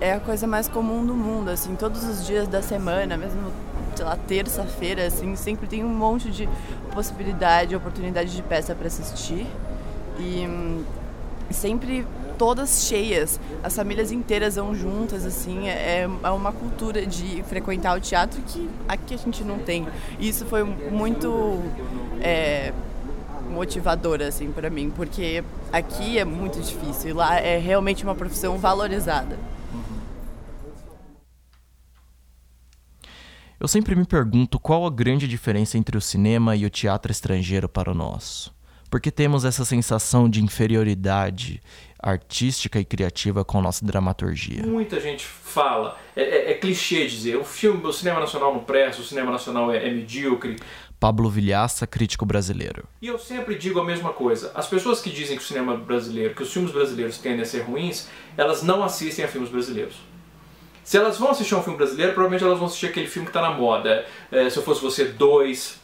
é 0.00 0.12
a 0.12 0.20
coisa 0.20 0.46
mais 0.46 0.68
comum 0.68 1.04
do 1.04 1.14
mundo, 1.14 1.50
assim, 1.50 1.76
todos 1.76 2.04
os 2.04 2.26
dias 2.26 2.48
da 2.48 2.60
semana, 2.60 3.16
mesmo, 3.16 3.52
sei 3.94 4.04
lá, 4.04 4.16
terça-feira, 4.16 5.06
assim, 5.06 5.36
sempre 5.36 5.66
tem 5.66 5.84
um 5.84 5.88
monte 5.88 6.30
de 6.30 6.48
possibilidade, 6.92 7.74
oportunidade 7.76 8.34
de 8.34 8.42
peça 8.42 8.74
para 8.74 8.86
assistir. 8.86 9.46
E 10.18 10.46
hum, 10.46 10.84
sempre 11.50 12.06
todas 12.36 12.86
cheias, 12.86 13.38
as 13.62 13.74
famílias 13.76 14.10
inteiras 14.10 14.56
vão 14.56 14.74
juntas, 14.74 15.24
assim, 15.24 15.68
é, 15.68 16.08
é 16.22 16.30
uma 16.30 16.52
cultura 16.52 17.06
de 17.06 17.42
frequentar 17.44 17.96
o 17.96 18.00
teatro 18.00 18.42
que 18.42 18.68
aqui 18.88 19.14
a 19.14 19.18
gente 19.18 19.44
não 19.44 19.58
tem. 19.58 19.86
E 20.18 20.28
isso 20.28 20.44
foi 20.44 20.64
muito 20.64 21.62
é, 22.20 22.72
motivadora 23.54 24.28
assim 24.28 24.50
para 24.50 24.68
mim, 24.68 24.90
porque 24.90 25.42
aqui 25.72 26.18
é 26.18 26.24
muito 26.24 26.60
difícil 26.60 27.10
e 27.10 27.12
lá 27.12 27.38
é 27.38 27.56
realmente 27.56 28.04
uma 28.04 28.14
profissão 28.14 28.58
valorizada. 28.58 29.38
Eu 33.58 33.68
sempre 33.68 33.94
me 33.94 34.04
pergunto 34.04 34.58
qual 34.58 34.84
a 34.84 34.90
grande 34.90 35.26
diferença 35.26 35.78
entre 35.78 35.96
o 35.96 36.00
cinema 36.00 36.54
e 36.54 36.66
o 36.66 36.70
teatro 36.70 37.10
estrangeiro 37.10 37.68
para 37.68 37.90
o 37.90 37.94
nosso. 37.94 38.52
Porque 38.90 39.10
temos 39.10 39.44
essa 39.44 39.64
sensação 39.64 40.28
de 40.28 40.42
inferioridade 40.42 41.62
artística 41.98 42.78
e 42.78 42.84
criativa 42.84 43.42
com 43.44 43.58
a 43.58 43.62
nossa 43.62 43.84
dramaturgia. 43.84 44.66
Muita 44.66 45.00
gente 45.00 45.24
fala, 45.24 45.98
é, 46.14 46.22
é, 46.22 46.50
é 46.50 46.54
clichê 46.54 47.06
dizer, 47.06 47.36
o 47.36 47.44
filme, 47.44 47.82
o 47.86 47.92
cinema 47.92 48.20
nacional 48.20 48.52
não 48.52 48.62
presta, 48.62 49.00
o 49.00 49.04
cinema 49.04 49.32
nacional 49.32 49.72
é, 49.72 49.88
é 49.88 49.90
medíocre. 49.90 50.56
Pablo 51.04 51.28
Vilhaça, 51.28 51.86
crítico 51.86 52.24
brasileiro. 52.24 52.88
E 53.02 53.08
eu 53.08 53.18
sempre 53.18 53.56
digo 53.56 53.78
a 53.78 53.84
mesma 53.84 54.14
coisa. 54.14 54.50
As 54.54 54.66
pessoas 54.66 55.02
que 55.02 55.10
dizem 55.10 55.36
que 55.36 55.42
o 55.42 55.46
cinema 55.46 55.76
brasileiro, 55.76 56.34
que 56.34 56.42
os 56.42 56.50
filmes 56.50 56.72
brasileiros 56.72 57.18
tendem 57.18 57.42
a 57.42 57.44
ser 57.44 57.60
ruins, 57.60 58.08
elas 58.38 58.62
não 58.62 58.82
assistem 58.82 59.22
a 59.22 59.28
filmes 59.28 59.50
brasileiros. 59.50 59.96
Se 60.82 60.96
elas 60.96 61.18
vão 61.18 61.30
assistir 61.30 61.54
um 61.56 61.62
filme 61.62 61.76
brasileiro, 61.76 62.14
provavelmente 62.14 62.42
elas 62.42 62.58
vão 62.58 62.68
assistir 62.68 62.86
aquele 62.86 63.06
filme 63.06 63.26
que 63.26 63.36
está 63.36 63.42
na 63.42 63.50
moda. 63.50 64.06
É, 64.32 64.48
se 64.48 64.56
eu 64.56 64.62
fosse 64.62 64.80
você, 64.80 65.04
dois, 65.04 65.78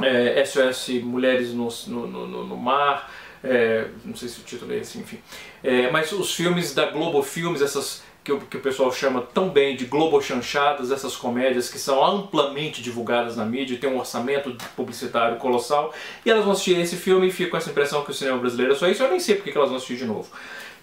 é, 0.00 0.42
SOS 0.46 1.02
Mulheres 1.02 1.52
no, 1.52 1.68
no, 1.88 2.26
no, 2.26 2.46
no 2.46 2.56
Mar, 2.56 3.12
é, 3.44 3.88
não 4.02 4.16
sei 4.16 4.30
se 4.30 4.40
o 4.40 4.44
título 4.44 4.72
é 4.72 4.78
esse, 4.78 4.96
enfim. 4.96 5.18
É, 5.62 5.90
mas 5.90 6.10
os 6.10 6.34
filmes 6.34 6.72
da 6.72 6.86
Globo 6.86 7.22
Filmes, 7.22 7.60
essas 7.60 8.02
que 8.24 8.32
o, 8.32 8.40
que 8.40 8.56
o 8.56 8.60
pessoal 8.60 8.90
chama 8.90 9.20
tão 9.20 9.50
bem 9.50 9.76
de 9.76 9.84
globochanchadas, 9.84 10.90
essas 10.90 11.14
comédias 11.14 11.68
que 11.68 11.78
são 11.78 12.02
amplamente 12.02 12.80
divulgadas 12.80 13.36
na 13.36 13.44
mídia, 13.44 13.76
tem 13.78 13.90
um 13.90 13.98
orçamento 13.98 14.56
publicitário 14.74 15.36
colossal, 15.36 15.92
e 16.24 16.30
elas 16.30 16.42
vão 16.42 16.54
assistir 16.54 16.80
esse 16.80 16.96
filme 16.96 17.28
e 17.28 17.30
ficam 17.30 17.50
com 17.50 17.56
essa 17.58 17.70
impressão 17.70 18.02
que 18.02 18.10
o 18.10 18.14
cinema 18.14 18.38
brasileiro 18.38 18.72
é 18.72 18.76
só 18.76 18.88
isso, 18.88 19.02
eu 19.02 19.10
nem 19.10 19.20
sei 19.20 19.34
porque 19.34 19.52
que 19.52 19.58
elas 19.58 19.68
vão 19.68 19.76
assistir 19.76 19.98
de 19.98 20.06
novo. 20.06 20.26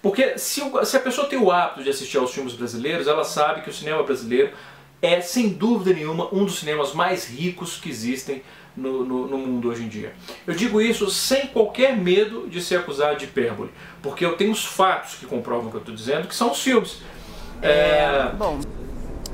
Porque 0.03 0.37
se, 0.37 0.61
se 0.85 0.97
a 0.97 0.99
pessoa 0.99 1.27
tem 1.27 1.39
o 1.39 1.51
hábito 1.51 1.83
de 1.83 1.89
assistir 1.89 2.17
aos 2.17 2.31
filmes 2.31 2.53
brasileiros, 2.53 3.07
ela 3.07 3.23
sabe 3.23 3.61
que 3.61 3.69
o 3.69 3.73
cinema 3.73 4.03
brasileiro 4.03 4.51
é, 5.01 5.19
sem 5.19 5.49
dúvida 5.49 5.93
nenhuma, 5.93 6.29
um 6.31 6.45
dos 6.45 6.59
cinemas 6.59 6.93
mais 6.93 7.25
ricos 7.25 7.77
que 7.77 7.89
existem 7.89 8.43
no, 8.77 9.03
no, 9.03 9.27
no, 9.27 9.37
mundo 9.37 9.69
hoje 9.69 9.83
em 9.83 9.87
dia. 9.87 10.13
Eu 10.45 10.53
digo 10.53 10.79
isso 10.79 11.09
sem 11.09 11.47
qualquer 11.47 11.97
medo 11.97 12.47
de 12.47 12.61
ser 12.61 12.77
acusado 12.77 13.17
de 13.17 13.25
hipérbole, 13.25 13.71
porque 14.01 14.23
eu 14.23 14.33
tenho 14.33 14.51
os 14.51 14.63
fatos 14.63 15.15
que 15.15 15.25
comprovam 15.25 15.67
o 15.67 15.69
que 15.71 15.77
eu 15.77 15.81
estou 15.81 15.95
dizendo, 15.95 16.27
que 16.27 16.35
são 16.35 16.51
os 16.51 16.61
filmes. 16.61 17.01
É... 17.61 18.31
Bom, 18.37 18.59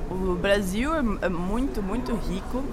o 0.09 0.35
Brasil 0.35 0.93
é, 0.93 0.99
é 1.25 1.29
muito, 1.29 1.81
muito 1.81 2.13
rico 2.15 2.63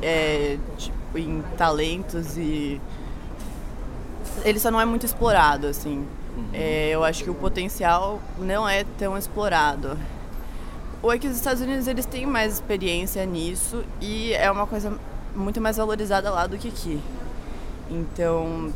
é, 0.00 0.58
tipo, 0.76 1.18
em 1.18 1.42
talentos 1.56 2.36
e 2.36 2.80
ele 4.44 4.58
só 4.58 4.70
não 4.70 4.80
é 4.80 4.84
muito 4.84 5.06
explorado, 5.06 5.66
assim. 5.66 6.06
Uhum. 6.36 6.48
É, 6.52 6.90
eu 6.90 7.04
acho 7.04 7.22
que 7.24 7.30
o 7.30 7.34
potencial 7.34 8.20
não 8.38 8.68
é 8.68 8.84
tão 8.98 9.16
explorado. 9.16 9.96
Ou 11.02 11.12
é 11.12 11.18
que 11.18 11.26
os 11.26 11.36
Estados 11.36 11.60
Unidos 11.60 11.86
eles 11.86 12.06
têm 12.06 12.26
mais 12.26 12.54
experiência 12.54 13.24
nisso 13.26 13.84
e 14.00 14.32
é 14.34 14.50
uma 14.50 14.66
coisa 14.66 14.96
muito 15.34 15.60
mais 15.60 15.76
valorizada 15.76 16.30
lá 16.30 16.46
do 16.46 16.56
que 16.56 16.68
aqui. 16.68 17.00
Então, 17.90 18.72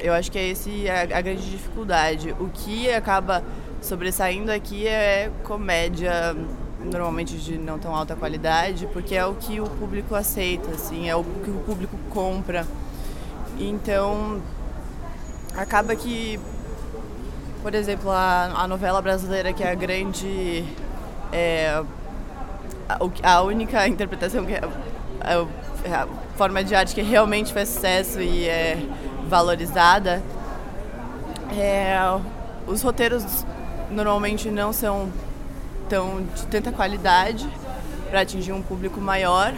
eu 0.00 0.12
acho 0.12 0.30
que 0.30 0.38
é 0.38 0.48
esse 0.48 0.88
a, 0.88 1.02
a 1.02 1.20
grande 1.20 1.50
dificuldade. 1.50 2.34
O 2.40 2.48
que 2.48 2.90
acaba 2.90 3.44
sobressaindo 3.86 4.50
aqui 4.50 4.86
é 4.86 5.30
comédia 5.44 6.36
normalmente 6.84 7.36
de 7.36 7.56
não 7.56 7.78
tão 7.78 7.94
alta 7.94 8.14
qualidade, 8.14 8.86
porque 8.92 9.14
é 9.14 9.24
o 9.24 9.34
que 9.34 9.60
o 9.60 9.66
público 9.66 10.14
aceita, 10.14 10.70
assim, 10.70 11.08
é 11.08 11.16
o 11.16 11.24
que 11.24 11.50
o 11.50 11.60
público 11.60 11.96
compra. 12.10 12.66
Então, 13.58 14.40
acaba 15.56 15.96
que, 15.96 16.38
por 17.62 17.74
exemplo, 17.74 18.10
a, 18.10 18.62
a 18.62 18.68
novela 18.68 19.00
brasileira 19.00 19.52
que 19.52 19.62
é 19.62 19.70
a 19.70 19.74
grande, 19.74 20.64
é, 21.32 21.82
a, 22.88 23.34
a, 23.34 23.42
única 23.42 23.86
interpretação 23.88 24.44
que 24.44 24.54
é, 24.54 24.60
é, 25.20 25.94
a 25.94 26.06
forma 26.36 26.62
de 26.62 26.74
arte 26.74 26.94
que 26.94 27.02
realmente 27.02 27.52
faz 27.52 27.68
sucesso 27.68 28.20
e 28.20 28.48
é 28.48 28.78
valorizada, 29.28 30.22
é, 31.56 31.96
os 32.66 32.82
roteiros 32.82 33.44
normalmente 33.90 34.50
não 34.50 34.72
são 34.72 35.10
tão 35.88 36.22
de 36.34 36.46
tanta 36.46 36.72
qualidade 36.72 37.48
para 38.10 38.20
atingir 38.20 38.52
um 38.52 38.62
público 38.62 39.00
maior. 39.00 39.54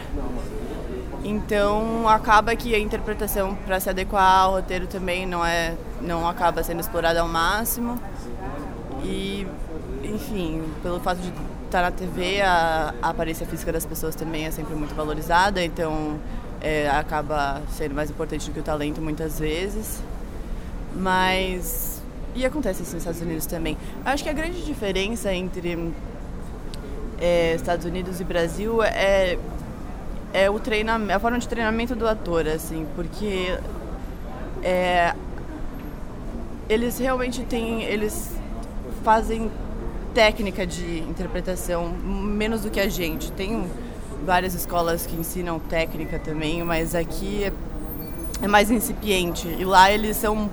Então 1.25 2.09
acaba 2.09 2.55
que 2.55 2.75
a 2.75 2.79
interpretação 2.79 3.55
para 3.67 3.81
se 3.81 3.91
adequar 3.91 4.45
ao 4.45 4.53
roteiro 4.53 4.87
também 4.87 5.27
não 5.27 5.45
é 5.45 5.75
não 6.01 6.29
acaba 6.29 6.63
sendo 6.63 6.81
explorada 6.81 7.21
ao 7.21 7.29
máximo. 7.29 8.01
E 9.03 9.47
enfim, 10.03 10.63
pelo 10.83 11.01
fato 11.01 11.19
de 11.19 11.33
estar 11.65 11.83
na 11.83 11.91
TV, 11.91 12.41
a, 12.41 12.95
a 13.03 13.11
aparência 13.11 13.47
física 13.47 13.73
das 13.73 13.85
pessoas 13.85 14.15
também 14.15 14.47
é 14.47 14.51
sempre 14.51 14.75
muito 14.75 14.95
valorizada, 14.95 15.63
então 15.63 16.19
é, 16.61 16.89
acaba 16.89 17.61
sendo 17.71 17.95
mais 17.95 18.11
importante 18.11 18.49
do 18.49 18.55
que 18.55 18.61
o 18.61 18.63
talento 18.63 19.01
muitas 19.01 19.39
vezes. 19.39 20.03
Mas 20.95 21.98
e 22.35 22.45
acontece 22.45 22.83
isso 22.83 22.93
nos 22.93 23.03
Estados 23.03 23.21
Unidos 23.21 23.47
também. 23.47 23.77
Acho 24.05 24.23
que 24.23 24.31
a 24.31 24.33
grande 24.33 24.65
diferença 24.65 25.33
entre 25.33 25.93
é, 27.21 27.55
Estados 27.55 27.85
Unidos 27.85 28.21
e 28.21 28.25
Brasil 28.25 28.83
é, 28.83 29.39
é 30.33 30.51
o 30.51 30.59
treinamento, 30.59 31.13
a 31.13 31.19
forma 31.19 31.39
de 31.39 31.49
treinamento 31.49 31.95
do 31.95 32.07
ator, 32.07 32.47
assim, 32.47 32.87
porque 32.95 33.59
é, 34.63 35.15
eles 36.69 36.99
realmente 36.99 37.43
têm, 37.45 37.83
eles 37.83 38.37
fazem 39.03 39.51
técnica 40.15 40.67
de 40.67 41.01
interpretação 41.01 41.89
menos 41.89 42.63
do 42.63 42.71
que 42.71 42.81
a 42.81 42.89
gente. 42.89 43.33
Tem 43.33 43.65
várias 44.25 44.55
escolas 44.55 45.07
que 45.07 45.17
ensinam 45.17 45.59
técnica 45.59 46.19
também, 46.19 46.63
mas 46.63 46.95
aqui 46.95 47.45
é, 47.45 47.53
é 48.43 48.49
mais 48.49 48.71
incipiente 48.71 49.49
e 49.49 49.65
lá 49.65 49.91
eles 49.91 50.17
são 50.17 50.51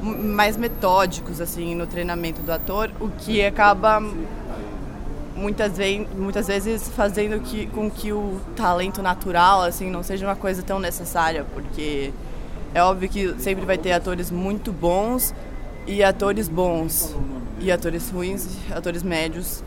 mais 0.00 0.56
metódicos 0.56 1.40
assim 1.40 1.74
no 1.74 1.86
treinamento 1.86 2.40
do 2.42 2.52
ator, 2.52 2.90
o 3.00 3.08
que 3.08 3.44
acaba 3.44 4.00
muitas, 5.34 5.76
ve 5.76 6.06
muitas 6.16 6.46
vezes 6.46 6.88
fazendo 6.88 7.40
que, 7.40 7.66
com 7.68 7.90
que 7.90 8.12
o 8.12 8.40
talento 8.56 9.02
natural 9.02 9.62
assim 9.62 9.90
não 9.90 10.02
seja 10.02 10.26
uma 10.26 10.36
coisa 10.36 10.62
tão 10.62 10.78
necessária, 10.78 11.44
porque 11.52 12.12
é 12.74 12.82
óbvio 12.82 13.08
que 13.08 13.34
sempre 13.40 13.64
vai 13.64 13.78
ter 13.78 13.92
atores 13.92 14.30
muito 14.30 14.72
bons 14.72 15.34
e 15.86 16.02
atores 16.02 16.48
bons 16.48 17.14
e 17.60 17.72
atores 17.72 18.10
ruins, 18.10 18.46
atores 18.70 19.02
médios, 19.02 19.64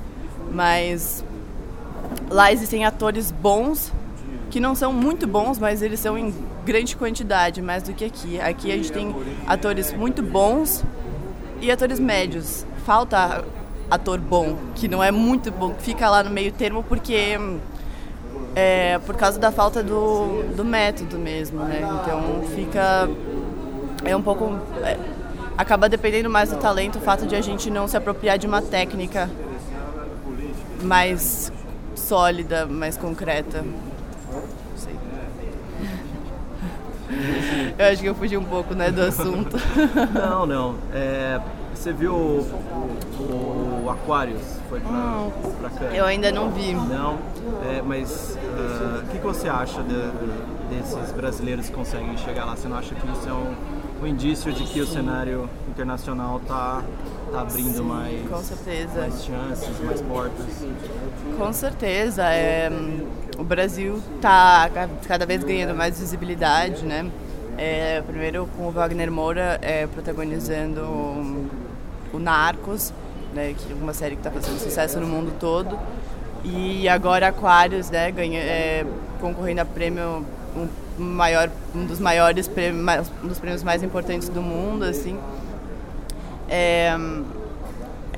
mas 0.52 1.24
lá 2.30 2.52
existem 2.52 2.86
atores 2.86 3.32
bons 3.32 3.92
que 4.50 4.60
não 4.60 4.76
são 4.76 4.94
muito 4.94 5.26
bons, 5.26 5.58
mas 5.58 5.82
eles 5.82 6.00
são 6.00 6.18
em 6.18 6.34
grande 6.66 6.96
quantidade, 6.96 7.62
mais 7.62 7.84
do 7.84 7.94
que 7.94 8.06
aqui. 8.06 8.40
Aqui 8.40 8.72
a 8.72 8.76
gente 8.76 8.92
tem 8.92 9.16
atores 9.48 9.94
muito 9.94 10.22
bons 10.22 10.84
e 11.62 11.72
atores 11.72 12.00
médios. 12.00 12.66
Falta 12.86 13.44
ator 13.90 14.20
bom, 14.20 14.58
que 14.76 14.88
não 14.88 15.04
é 15.04 15.12
muito 15.12 15.52
bom, 15.52 15.76
fica 15.78 16.10
lá 16.10 16.24
no 16.24 16.30
meio 16.30 16.52
termo 16.52 16.84
porque 16.84 17.38
é 18.56 19.00
por 19.06 19.16
causa 19.16 19.38
da 19.38 19.52
falta 19.52 19.84
do, 19.84 20.44
do 20.56 20.64
método 20.64 21.18
mesmo, 21.18 21.64
né? 21.64 21.82
Então 21.82 22.44
fica 22.56 23.10
é 24.04 24.16
um 24.16 24.22
pouco 24.22 24.58
é, 24.84 24.98
acaba 25.58 25.88
dependendo 25.90 26.30
mais 26.30 26.50
do 26.50 26.58
talento, 26.58 26.98
o 26.98 27.02
fato 27.02 27.26
de 27.26 27.36
a 27.36 27.42
gente 27.42 27.70
não 27.70 27.88
se 27.88 27.98
apropriar 27.98 28.38
de 28.38 28.48
uma 28.48 28.62
técnica 28.62 29.30
mais 30.82 31.52
sólida, 31.96 32.66
mais 32.66 32.98
concreta. 32.98 33.64
Eu 37.78 37.86
acho 37.88 38.02
que 38.02 38.08
eu 38.08 38.16
fugi 38.16 38.38
um 38.38 38.44
pouco 38.44 38.74
né, 38.74 38.92
do 38.92 39.02
assunto. 39.02 39.58
Não, 40.14 40.46
não. 40.46 40.76
É, 40.94 41.40
você 41.74 41.92
viu 41.92 42.14
o, 42.14 43.84
o 43.86 43.90
Aquarius? 43.90 44.42
Foi 44.70 44.80
pra, 44.80 44.92
hum, 44.92 45.32
pra 45.60 45.70
Cannes? 45.70 45.98
Eu 45.98 46.06
ainda 46.06 46.32
não 46.32 46.52
vi. 46.52 46.74
Não? 46.74 47.18
É, 47.70 47.82
mas 47.82 48.38
ah, 48.38 49.00
o 49.00 49.00
uh, 49.00 49.12
que, 49.12 49.18
que 49.18 49.26
você 49.26 49.50
acha 49.50 49.82
de, 49.82 50.76
desses 50.76 51.12
brasileiros 51.12 51.68
que 51.68 51.74
conseguem 51.74 52.16
chegar 52.18 52.46
lá? 52.46 52.56
Você 52.56 52.68
não 52.68 52.78
acha 52.78 52.94
que 52.94 53.08
isso 53.12 53.28
é 53.28 53.34
um, 53.34 53.54
um 54.04 54.08
indício 54.08 54.54
de 54.54 54.64
que 54.64 54.80
o 54.80 54.86
cenário 54.86 55.50
internacional 55.70 56.38
está 56.38 56.84
tá 57.32 57.42
abrindo 57.42 57.78
Sim, 57.78 57.84
mais, 57.84 58.30
com 58.30 58.44
certeza. 58.44 59.00
mais 59.00 59.24
chances, 59.24 59.80
mais 59.84 60.02
portas? 60.02 60.46
Com 61.38 61.54
certeza. 61.54 62.24
É, 62.26 62.70
o 63.38 63.44
Brasil 63.44 64.02
está 64.16 64.70
cada 65.08 65.26
vez 65.26 65.44
ganhando 65.44 65.76
mais 65.76 66.00
visibilidade, 66.00 66.86
né? 66.86 67.10
É, 67.58 68.02
primeiro 68.02 68.48
com 68.58 68.68
o 68.68 68.72
Wagner 68.72 69.12
Moura 69.12 69.60
é, 69.62 69.86
protagonizando 69.88 70.82
o 72.14 72.20
Narcos, 72.20 72.94
né, 73.34 73.54
que 73.58 73.72
é 73.72 73.76
uma 73.76 73.94
série 73.94 74.16
que 74.16 74.22
está 74.22 74.32
fazendo 74.32 74.60
sucesso 74.60 75.00
no 75.00 75.08
mundo 75.08 75.34
todo. 75.40 75.78
E 76.44 76.88
agora 76.90 77.28
Aquarius, 77.28 77.90
né, 77.90 78.12
ganha, 78.12 78.40
é, 78.40 78.86
concorrendo 79.20 79.62
a 79.62 79.66
prêmio 79.66 80.26
um, 80.56 80.68
maior, 80.98 81.50
um 81.76 81.86
dos 81.86 82.00
maiores 82.00 82.48
prêmios, 82.48 83.12
um 83.24 83.28
dos 83.28 83.40
prêmios 83.40 83.64
mais 83.64 83.84
importantes 83.84 84.28
do 84.28 84.42
mundo, 84.42 84.84
assim. 84.84 85.18
É, 86.54 86.98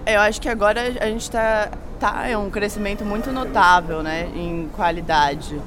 eu 0.07 0.19
acho 0.21 0.41
que 0.41 0.49
agora 0.49 0.81
a 0.81 1.05
gente 1.05 1.21
está 1.21 1.69
tá 1.99 2.27
é 2.27 2.35
um 2.35 2.49
crescimento 2.49 3.05
muito 3.05 3.31
notável, 3.31 4.01
né, 4.01 4.27
em 4.35 4.67
qualidade. 4.75 5.61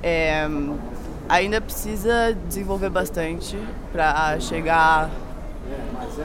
É, 0.00 0.48
ainda 1.28 1.60
precisa 1.60 2.36
desenvolver 2.46 2.88
bastante 2.88 3.58
para 3.92 4.38
chegar 4.38 5.10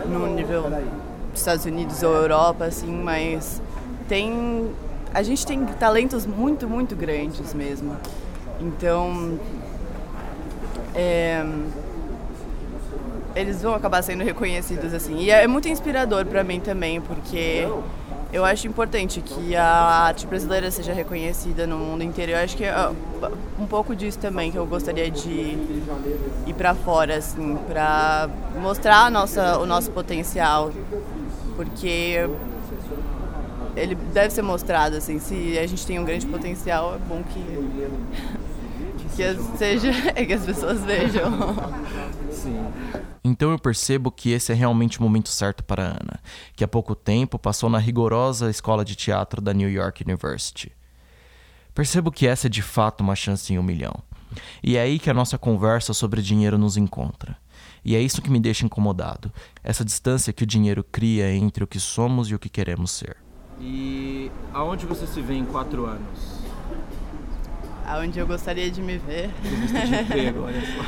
no 0.05 0.27
nível 0.27 0.65
Estados 1.33 1.65
Unidos 1.65 2.03
ou 2.03 2.13
Europa, 2.13 2.65
assim, 2.65 2.91
mas 2.91 3.59
tem. 4.07 4.71
A 5.11 5.23
gente 5.23 5.43
tem 5.43 5.65
talentos 5.65 6.27
muito, 6.27 6.69
muito 6.69 6.95
grandes 6.95 7.51
mesmo. 7.55 7.97
Então. 8.59 9.39
É, 10.93 11.43
eles 13.37 13.61
vão 13.61 13.73
acabar 13.73 14.01
sendo 14.01 14.23
reconhecidos 14.23 14.93
assim. 14.93 15.17
E 15.19 15.29
é 15.29 15.47
muito 15.47 15.67
inspirador 15.67 16.25
para 16.25 16.43
mim 16.43 16.59
também, 16.59 16.99
porque 16.99 17.67
eu 18.33 18.43
acho 18.43 18.67
importante 18.67 19.21
que 19.21 19.55
a 19.55 19.65
arte 19.65 20.27
brasileira 20.27 20.69
seja 20.69 20.93
reconhecida 20.93 21.65
no 21.65 21.77
mundo 21.77 22.03
inteiro. 22.03 22.33
Eu 22.33 22.37
acho 22.39 22.57
que 22.57 22.65
é 22.65 22.89
um 23.59 23.65
pouco 23.65 23.95
disso 23.95 24.19
também 24.19 24.51
que 24.51 24.57
eu 24.57 24.65
gostaria 24.65 25.09
de 25.09 25.57
ir 26.45 26.53
para 26.57 26.75
fora, 26.75 27.17
assim, 27.17 27.57
para 27.67 28.29
mostrar 28.59 29.09
nossa, 29.11 29.57
o 29.59 29.65
nosso 29.65 29.91
potencial 29.91 30.71
porque 31.57 32.29
ele 33.75 33.95
deve 33.95 34.31
ser 34.33 34.43
mostrado 34.43 34.95
assim. 34.95 35.19
Se 35.19 35.57
a 35.57 35.67
gente 35.67 35.85
tem 35.85 35.99
um 35.99 36.05
grande 36.05 36.25
potencial, 36.27 36.95
é 36.95 36.99
bom 36.99 37.23
que 37.23 37.67
que 39.17 39.57
seja 39.57 39.91
que 40.13 40.33
as 40.33 40.45
pessoas 40.45 40.79
vejam. 40.81 41.31
Sim. 42.31 42.65
Então 43.23 43.51
eu 43.51 43.59
percebo 43.59 44.11
que 44.11 44.31
esse 44.31 44.51
é 44.51 44.55
realmente 44.55 44.99
o 44.99 45.03
momento 45.03 45.29
certo 45.29 45.63
para 45.63 45.83
a 45.83 45.87
Ana, 45.87 46.19
que 46.55 46.63
há 46.63 46.67
pouco 46.67 46.95
tempo 46.95 47.39
passou 47.39 47.69
na 47.69 47.79
rigorosa 47.79 48.49
escola 48.49 48.85
de 48.85 48.95
teatro 48.95 49.41
da 49.41 49.53
New 49.53 49.69
York 49.69 50.03
University. 50.03 50.71
Percebo 51.73 52.11
que 52.11 52.25
essa 52.25 52.47
é 52.47 52.49
de 52.49 52.61
fato 52.61 53.01
uma 53.01 53.15
chance 53.15 53.51
em 53.51 53.59
um 53.59 53.63
milhão. 53.63 53.95
E 54.63 54.77
é 54.77 54.81
aí 54.81 54.99
que 54.99 55.09
a 55.09 55.13
nossa 55.13 55.37
conversa 55.37 55.93
sobre 55.93 56.21
dinheiro 56.21 56.57
nos 56.57 56.77
encontra. 56.77 57.37
E 57.83 57.95
é 57.95 58.01
isso 58.01 58.21
que 58.21 58.29
me 58.29 58.39
deixa 58.39 58.65
incomodado, 58.65 59.31
essa 59.63 59.83
distância 59.83 60.33
que 60.33 60.43
o 60.43 60.47
dinheiro 60.47 60.83
cria 60.83 61.31
entre 61.33 61.63
o 61.63 61.67
que 61.67 61.79
somos 61.79 62.29
e 62.29 62.35
o 62.35 62.39
que 62.39 62.49
queremos 62.49 62.91
ser. 62.91 63.17
E 63.59 64.31
aonde 64.53 64.85
você 64.85 65.07
se 65.07 65.21
vê 65.21 65.35
em 65.35 65.45
quatro 65.45 65.85
anos? 65.85 66.46
Aonde 67.87 68.19
eu 68.19 68.27
gostaria 68.27 68.69
de 68.69 68.81
me 68.81 68.97
ver. 68.97 69.29
de 69.41 69.95
emprego, 69.95 70.43
olha 70.43 70.61
só. 70.61 70.83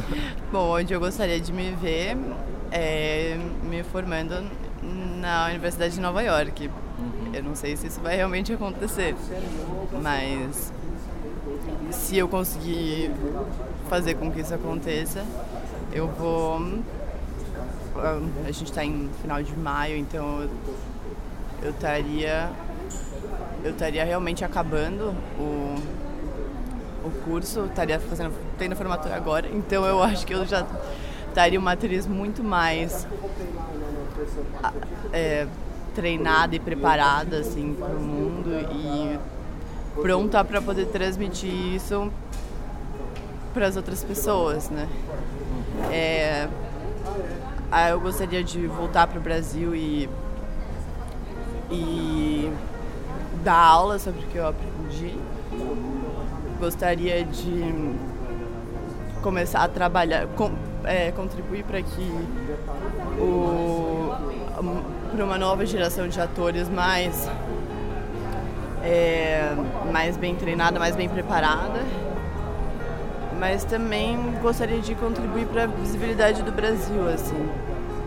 Bom, 0.50 0.76
onde 0.76 0.92
eu 0.92 0.98
gostaria 0.98 1.38
de 1.38 1.52
me 1.52 1.72
ver 1.72 2.16
é 2.72 3.36
me 3.62 3.82
formando 3.84 4.44
na 5.20 5.46
Universidade 5.46 5.94
de 5.94 6.00
Nova 6.00 6.22
York. 6.22 6.68
Uhum. 6.68 7.34
Eu 7.34 7.42
não 7.42 7.54
sei 7.54 7.76
se 7.76 7.86
isso 7.86 8.00
vai 8.00 8.16
realmente 8.16 8.52
acontecer, 8.52 9.14
mas 10.02 10.72
se 11.90 12.16
eu 12.16 12.28
conseguir 12.28 13.10
fazer 13.88 14.14
com 14.14 14.30
que 14.30 14.40
isso 14.40 14.54
aconteça, 14.54 15.24
eu 15.92 16.08
vou. 16.08 16.60
A 18.44 18.50
gente 18.50 18.64
está 18.70 18.84
em 18.84 19.08
final 19.22 19.42
de 19.42 19.56
maio, 19.56 19.96
então 19.96 20.48
eu 21.62 21.70
estaria. 21.70 22.50
Eu 23.64 23.70
estaria 23.70 24.04
realmente 24.04 24.44
acabando 24.44 25.14
o, 25.38 25.74
o 27.02 27.10
curso, 27.24 27.64
estaria 27.64 27.98
fazendo, 27.98 28.34
tendo 28.58 28.76
formatura 28.76 29.16
agora, 29.16 29.48
então 29.50 29.86
eu 29.86 30.02
acho 30.02 30.26
que 30.26 30.34
eu 30.34 30.44
já 30.44 30.66
estaria 31.28 31.58
uma 31.58 31.72
atriz 31.72 32.06
muito 32.06 32.44
mais 32.44 33.08
é, 35.10 35.46
treinada 35.94 36.54
e 36.54 36.60
preparada 36.60 37.38
assim 37.38 37.74
para 37.74 37.88
o 37.88 38.00
mundo 38.00 38.50
e 38.70 39.18
pronta 40.02 40.44
para 40.44 40.60
poder 40.60 40.86
transmitir 40.88 41.50
isso 41.74 42.12
para 43.54 43.66
as 43.66 43.76
outras 43.76 44.04
pessoas, 44.04 44.68
né? 44.68 44.86
É, 45.90 46.48
eu 47.90 47.98
gostaria 47.98 48.44
de 48.44 48.66
voltar 48.66 49.06
para 49.06 49.18
o 49.18 49.22
Brasil 49.22 49.74
e, 49.74 50.08
e 51.70 52.52
dar 53.42 53.56
aula 53.56 53.98
sobre 53.98 54.20
o 54.20 54.28
que 54.28 54.36
eu 54.36 54.46
aprendi. 54.46 55.16
Gostaria 56.58 57.24
de 57.24 57.74
começar 59.22 59.62
a 59.64 59.68
trabalhar, 59.68 60.26
com, 60.28 60.50
é, 60.84 61.10
contribuir 61.12 61.64
para 61.64 61.82
que 61.82 62.12
para 65.14 65.24
uma 65.24 65.38
nova 65.38 65.64
geração 65.64 66.08
de 66.08 66.20
atores 66.20 66.68
mais 66.68 67.30
é, 68.82 69.54
mais 69.90 70.16
bem 70.16 70.34
treinada, 70.34 70.78
mais 70.78 70.94
bem 70.94 71.08
preparada. 71.08 71.80
Mas 73.38 73.64
também 73.64 74.16
gostaria 74.40 74.80
de 74.80 74.94
contribuir 74.94 75.46
para 75.46 75.64
a 75.64 75.66
visibilidade 75.66 76.42
do 76.42 76.52
Brasil, 76.52 77.08
assim, 77.08 77.48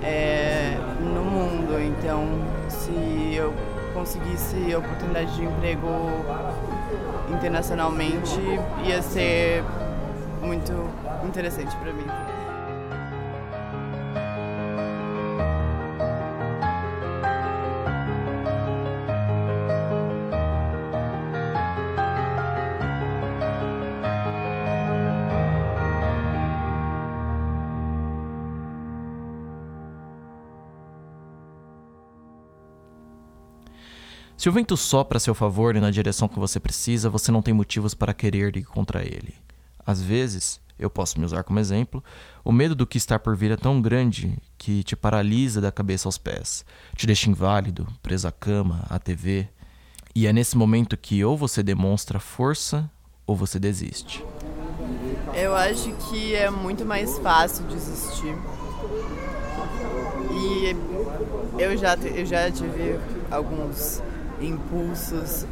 é, 0.02 0.78
no 1.02 1.24
mundo. 1.24 1.80
Então, 1.82 2.24
se 2.70 3.36
eu 3.36 3.54
conseguisse 3.98 4.76
oportunidade 4.76 5.36
de 5.36 5.44
emprego 5.44 5.88
internacionalmente, 7.32 8.40
ia 8.86 9.02
ser 9.02 9.64
muito 10.40 10.72
interessante 11.26 11.76
para 11.78 11.92
mim. 11.92 12.06
Se 34.48 34.50
o 34.50 34.54
vento 34.54 34.78
sopra 34.78 35.18
a 35.18 35.20
seu 35.20 35.36
favor 35.36 35.76
e 35.76 35.82
na 35.82 35.92
direção 35.92 36.26
que 36.26 36.40
você 36.40 36.58
precisa, 36.58 37.10
você 37.10 37.34
não 37.34 37.42
tem 37.42 37.54
motivos 37.54 37.94
para 37.94 38.14
querer 38.14 38.56
ir 38.56 38.64
contra 38.64 39.04
ele. 39.04 39.36
Às 39.86 40.02
vezes, 40.02 40.62
eu 40.80 40.90
posso 40.90 41.20
me 41.20 41.26
usar 41.26 41.44
como 41.44 41.60
exemplo, 41.60 42.02
o 42.46 42.52
medo 42.54 42.74
do 42.74 42.88
que 42.88 42.98
está 42.98 43.20
por 43.20 43.36
vir 43.36 43.52
é 43.52 43.58
tão 43.58 43.82
grande 43.82 44.42
que 44.58 44.86
te 44.86 44.96
paralisa 44.96 45.60
da 45.60 45.70
cabeça 45.70 46.08
aos 46.08 46.18
pés, 46.18 46.64
te 46.96 47.06
deixa 47.06 47.30
inválido, 47.30 47.86
preso 48.02 48.26
à 48.26 48.32
cama, 48.32 48.86
à 48.90 48.98
TV. 48.98 49.50
E 50.16 50.26
é 50.26 50.32
nesse 50.32 50.56
momento 50.56 50.96
que 50.96 51.26
ou 51.26 51.36
você 51.36 51.62
demonstra 51.62 52.18
força 52.18 52.90
ou 53.26 53.36
você 53.36 53.60
desiste. 53.60 54.24
Eu 55.34 55.58
acho 55.58 55.92
que 56.10 56.34
é 56.34 56.50
muito 56.50 56.86
mais 56.86 57.20
fácil 57.20 57.66
desistir. 57.66 58.34
E 60.32 61.62
eu 61.62 61.76
já, 61.76 61.96
eu 61.96 62.26
já 62.26 62.50
tive 62.50 62.98
alguns 63.30 64.02
impulsos 64.42 65.46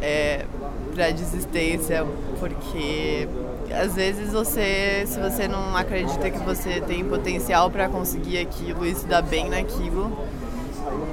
é, 0.00 0.46
para 0.94 1.10
desistência, 1.10 2.06
porque 2.38 3.28
às 3.72 3.94
vezes 3.94 4.32
você, 4.32 5.04
se 5.06 5.18
você 5.18 5.48
não 5.48 5.76
acredita 5.76 6.30
que 6.30 6.38
você 6.38 6.80
tem 6.80 7.04
potencial 7.04 7.70
para 7.70 7.88
conseguir 7.88 8.38
aquilo 8.38 8.84
e 8.84 8.94
se 8.94 9.06
dar 9.06 9.22
bem 9.22 9.48
naquilo, 9.48 10.26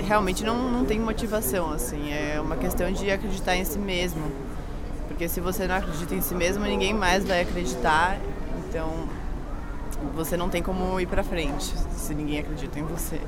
realmente 0.06 0.44
não, 0.44 0.70
não 0.72 0.86
tem 0.86 1.00
motivação, 1.00 1.72
assim, 1.72 2.12
é 2.12 2.40
uma 2.42 2.58
questão 2.58 2.92
de 2.92 3.10
acreditar 3.12 3.56
em 3.56 3.64
si 3.64 3.80
mesmo. 3.80 4.24
Porque 5.08 5.28
se 5.28 5.40
você 5.40 5.68
não 5.68 5.76
acredita 5.76 6.16
em 6.16 6.22
si 6.22 6.34
mesmo, 6.34 6.64
ninguém 6.64 6.94
mais 6.94 7.26
vai 7.26 7.42
acreditar, 7.42 8.18
então 8.68 9.08
você 10.16 10.38
não 10.38 10.50
tem 10.50 10.64
como 10.64 11.00
ir 11.00 11.08
para 11.08 11.24
frente 11.24 11.74
se 11.96 12.16
ninguém 12.16 12.40
acredita 12.40 12.80
em 12.80 12.84
você. 12.84 13.20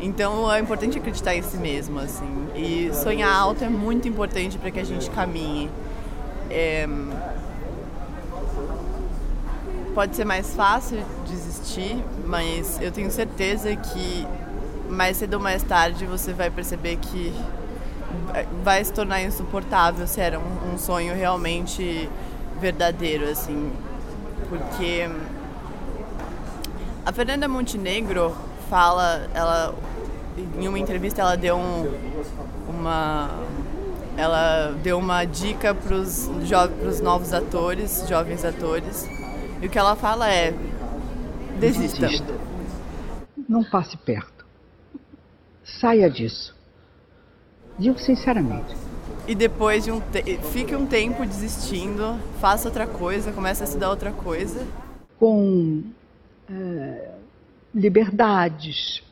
Então 0.00 0.50
é 0.52 0.60
importante 0.60 0.98
acreditar 0.98 1.34
em 1.34 1.42
si 1.42 1.56
mesmo, 1.56 1.98
assim. 1.98 2.48
E 2.54 2.90
sonhar 2.92 3.32
alto 3.34 3.64
é 3.64 3.68
muito 3.68 4.06
importante 4.06 4.58
para 4.58 4.70
que 4.70 4.78
a 4.78 4.84
gente 4.84 5.10
caminhe. 5.10 5.70
É... 6.50 6.86
Pode 9.94 10.14
ser 10.14 10.26
mais 10.26 10.54
fácil 10.54 10.98
desistir, 11.26 11.96
mas 12.26 12.78
eu 12.82 12.92
tenho 12.92 13.10
certeza 13.10 13.74
que 13.74 14.26
mais 14.90 15.16
cedo 15.16 15.34
ou 15.34 15.40
mais 15.40 15.62
tarde 15.62 16.04
você 16.04 16.34
vai 16.34 16.50
perceber 16.50 16.96
que 16.96 17.32
vai 18.62 18.84
se 18.84 18.92
tornar 18.92 19.22
insuportável 19.22 20.06
se 20.06 20.20
era 20.20 20.38
um, 20.38 20.74
um 20.74 20.78
sonho 20.78 21.14
realmente 21.14 22.08
verdadeiro, 22.60 23.28
assim. 23.28 23.72
Porque 24.48 25.08
a 27.04 27.12
Fernanda 27.12 27.48
Montenegro 27.48 28.34
fala, 28.68 29.28
ela 29.34 29.74
em 30.58 30.68
uma 30.68 30.78
entrevista 30.78 31.22
ela 31.22 31.36
deu 31.36 31.56
um, 31.56 31.90
uma 32.68 33.30
ela 34.16 34.72
deu 34.82 34.98
uma 34.98 35.24
dica 35.24 35.74
para 35.74 35.94
os 35.94 37.00
novos 37.02 37.32
atores, 37.32 38.06
jovens 38.08 38.44
atores. 38.44 39.06
E 39.60 39.66
o 39.66 39.70
que 39.70 39.78
ela 39.78 39.94
fala 39.94 40.30
é: 40.30 40.54
desista. 41.60 42.06
desista. 42.06 42.34
Não 43.48 43.62
passe 43.62 43.96
perto. 43.96 44.46
Saia 45.62 46.10
disso. 46.10 46.54
Digo 47.78 47.98
sinceramente. 47.98 48.74
E 49.28 49.34
depois 49.34 49.84
de 49.84 49.90
um 49.90 50.00
te... 50.00 50.22
fique 50.52 50.74
um 50.74 50.86
tempo 50.86 51.26
desistindo, 51.26 52.18
faça 52.40 52.68
outra 52.68 52.86
coisa, 52.86 53.32
comece 53.32 53.62
a 53.62 53.66
estudar 53.66 53.90
outra 53.90 54.12
coisa. 54.12 54.66
Com 55.18 55.82
é, 56.48 57.15
liberdades, 57.76 59.02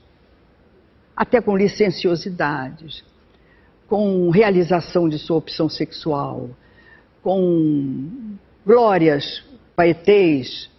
até 1.14 1.40
com 1.40 1.54
licenciosidades, 1.54 3.04
com 3.86 4.30
realização 4.30 5.06
de 5.06 5.18
sua 5.18 5.36
opção 5.36 5.68
sexual, 5.68 6.48
com 7.22 8.36
glórias, 8.66 9.44
paetês, 9.76 10.70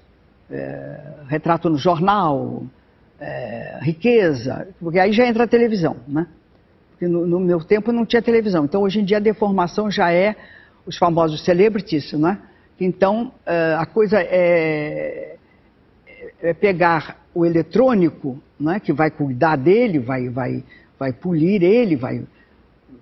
é, 0.49 0.99
retrato 1.27 1.69
no 1.69 1.77
jornal, 1.77 2.63
é, 3.19 3.79
riqueza, 3.81 4.67
porque 4.79 4.99
aí 4.99 5.13
já 5.13 5.27
entra 5.27 5.43
a 5.43 5.47
televisão, 5.47 5.97
né? 6.07 6.27
Porque 6.91 7.07
no, 7.07 7.27
no, 7.27 7.39
meu 7.39 7.59
tempo 7.63 7.91
não 7.91 8.05
tinha 8.05 8.21
televisão, 8.21 8.65
então 8.65 8.81
hoje 8.81 8.99
em 8.99 9.05
dia 9.05 9.17
a 9.17 9.19
deformação 9.19 9.91
já 9.91 10.11
é 10.11 10.35
os 10.85 10.97
famosos 10.97 11.45
celebrities, 11.45 12.13
né? 12.13 12.39
Então 12.79 13.31
é, 13.45 13.75
a 13.77 13.85
coisa 13.85 14.19
é, 14.19 15.37
é 16.41 16.53
pegar 16.53 17.24
o 17.35 17.45
eletrônico, 17.45 18.39
né, 18.57 18.79
que 18.79 18.93
vai 18.93 19.11
cuidar 19.11 19.57
dele, 19.57 19.99
vai, 19.99 20.29
vai, 20.29 20.63
vai 20.97 21.11
polir 21.11 21.61
ele, 21.61 21.97
vai, 21.97 22.23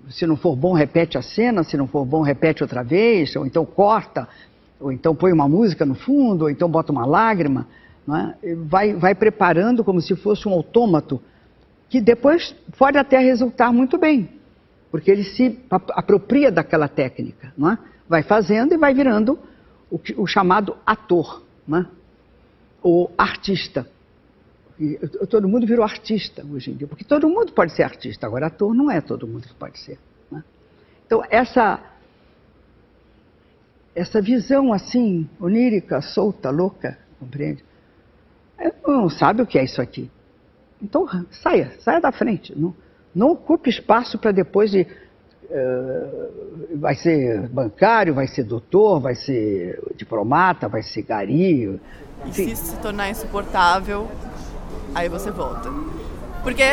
se 0.10 0.26
não 0.26 0.36
for 0.36 0.56
bom, 0.56 0.74
repete 0.74 1.20
a 1.20 1.22
cena, 1.22 1.64
se 1.64 1.78
não 1.78 1.88
for 1.88 2.04
bom, 2.04 2.24
repete 2.24 2.64
outra 2.64 2.84
vez, 2.84 3.36
ou 3.36 3.46
então 3.46 3.64
corta, 3.64 4.28
ou 4.80 4.92
então 4.92 5.16
põe 5.16 5.32
uma 5.32 5.48
música 5.48 5.86
no 5.86 5.94
fundo, 5.94 6.46
ou 6.46 6.50
então 6.50 6.68
bota 6.68 6.92
uma 6.92 7.06
lágrima, 7.06 7.68
né, 8.08 8.34
vai, 8.66 8.94
vai 8.96 9.14
preparando 9.14 9.84
como 9.84 10.02
se 10.02 10.16
fosse 10.16 10.48
um 10.48 10.52
autômato, 10.52 11.22
que 11.88 12.02
depois 12.02 12.56
pode 12.76 12.98
até 12.98 13.20
resultar 13.20 13.72
muito 13.72 14.00
bem, 14.00 14.28
porque 14.90 15.12
ele 15.12 15.24
se 15.24 15.60
apropria 15.70 16.52
daquela 16.52 16.88
técnica, 16.88 17.54
né, 17.56 17.78
vai 18.10 18.24
fazendo 18.24 18.74
e 18.74 18.78
vai 18.78 18.96
virando 18.96 19.38
o, 19.92 20.00
o 20.18 20.26
chamado 20.26 20.76
ator, 20.84 21.44
né, 21.68 21.86
ou 22.82 23.12
artista. 23.16 23.88
E 24.84 25.28
todo 25.28 25.48
mundo 25.48 25.66
virou 25.66 25.84
artista 25.84 26.46
hoje 26.46 26.72
em 26.72 26.76
dia, 26.76 26.88
porque 26.88 27.06
todo 27.06 27.30
mundo 27.30 27.54
pode 27.54 27.74
ser 27.74 27.84
artista, 27.84 28.28
agora 28.28 28.48
ator 28.48 28.74
não 28.74 28.92
é 28.92 29.00
todo 29.00 29.26
mundo 29.26 29.48
que 29.48 29.54
pode 29.54 29.80
ser. 29.80 29.98
Né? 30.30 30.44
Então, 31.06 31.24
essa, 31.30 31.80
essa 33.96 34.22
visão 34.22 34.74
assim, 34.74 35.30
onírica, 35.40 36.02
solta, 36.02 36.50
louca, 36.50 36.98
compreende? 37.18 37.64
Não 38.86 39.10
sabe 39.10 39.42
o 39.42 39.48
que 39.48 39.58
é 39.58 39.64
isso 39.64 39.82
aqui. 39.82 40.12
Então, 40.82 41.08
saia, 41.32 41.72
saia 41.80 42.02
da 42.02 42.12
frente. 42.12 42.54
Não, 42.58 42.76
não 43.16 43.32
ocupe 43.32 43.70
espaço 43.70 44.18
para 44.18 44.32
depois 44.32 44.72
de 44.72 44.86
Uh, 45.46 46.80
vai 46.80 46.96
ser 46.96 47.48
bancário, 47.50 48.14
vai 48.14 48.26
ser 48.26 48.44
doutor, 48.44 49.00
vai 49.00 49.14
ser 49.14 49.80
diplomata, 49.96 50.68
vai 50.68 50.82
ser 50.82 51.04
gari. 51.04 51.80
E 52.26 52.34
se 52.34 52.56
se 52.56 52.78
tornar 52.78 53.10
insuportável, 53.12 54.08
aí 54.94 55.10
você 55.10 55.32
volta. 55.32 55.72
Porque 56.44 56.64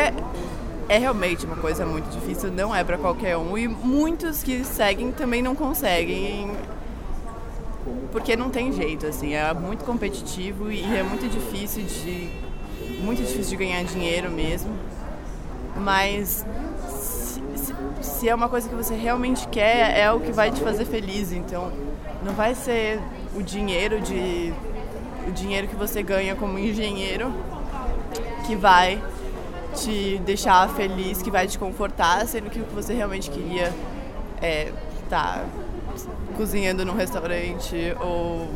é 0.91 0.97
realmente 0.97 1.45
uma 1.45 1.55
coisa 1.55 1.85
muito 1.85 2.09
difícil, 2.09 2.51
não 2.51 2.75
é 2.75 2.83
para 2.83 2.97
qualquer 2.97 3.37
um. 3.37 3.57
E 3.57 3.67
muitos 3.67 4.43
que 4.43 4.63
seguem 4.65 5.11
também 5.11 5.41
não 5.41 5.55
conseguem. 5.55 6.51
Porque 8.11 8.35
não 8.35 8.49
tem 8.49 8.73
jeito, 8.73 9.07
assim, 9.07 9.33
é 9.33 9.53
muito 9.53 9.85
competitivo 9.85 10.69
e 10.69 10.83
é 10.95 11.01
muito 11.01 11.29
difícil 11.29 11.83
de. 11.83 12.29
muito 13.01 13.21
difícil 13.21 13.51
de 13.51 13.55
ganhar 13.55 13.83
dinheiro 13.85 14.29
mesmo. 14.29 14.71
Mas 15.77 16.45
se, 18.01 18.27
é 18.27 18.35
uma 18.35 18.49
coisa 18.49 18.67
que 18.67 18.75
você 18.75 18.93
realmente 18.93 19.47
quer, 19.47 19.97
é 19.97 20.11
o 20.11 20.19
que 20.19 20.31
vai 20.31 20.51
te 20.51 20.59
fazer 20.59 20.83
feliz. 20.83 21.31
Então 21.31 21.71
não 22.21 22.33
vai 22.33 22.53
ser 22.53 22.99
o 23.33 23.41
dinheiro 23.41 24.01
de. 24.01 24.53
o 25.25 25.31
dinheiro 25.31 25.69
que 25.69 25.75
você 25.75 26.03
ganha 26.03 26.35
como 26.35 26.59
engenheiro 26.59 27.33
que 28.41 28.55
vai 28.55 29.01
te 29.75 30.17
deixar 30.25 30.69
feliz, 30.69 31.21
que 31.21 31.31
vai 31.31 31.47
te 31.47 31.57
confortar, 31.57 32.25
sendo 32.27 32.49
que 32.49 32.59
o 32.59 32.63
que 32.63 32.73
você 32.73 32.93
realmente 32.93 33.29
queria 33.29 33.73
é 34.41 34.71
estar 35.03 35.39
tá 35.39 35.45
cozinhando 36.35 36.85
num 36.85 36.95
restaurante 36.95 37.95
ou 37.99 38.47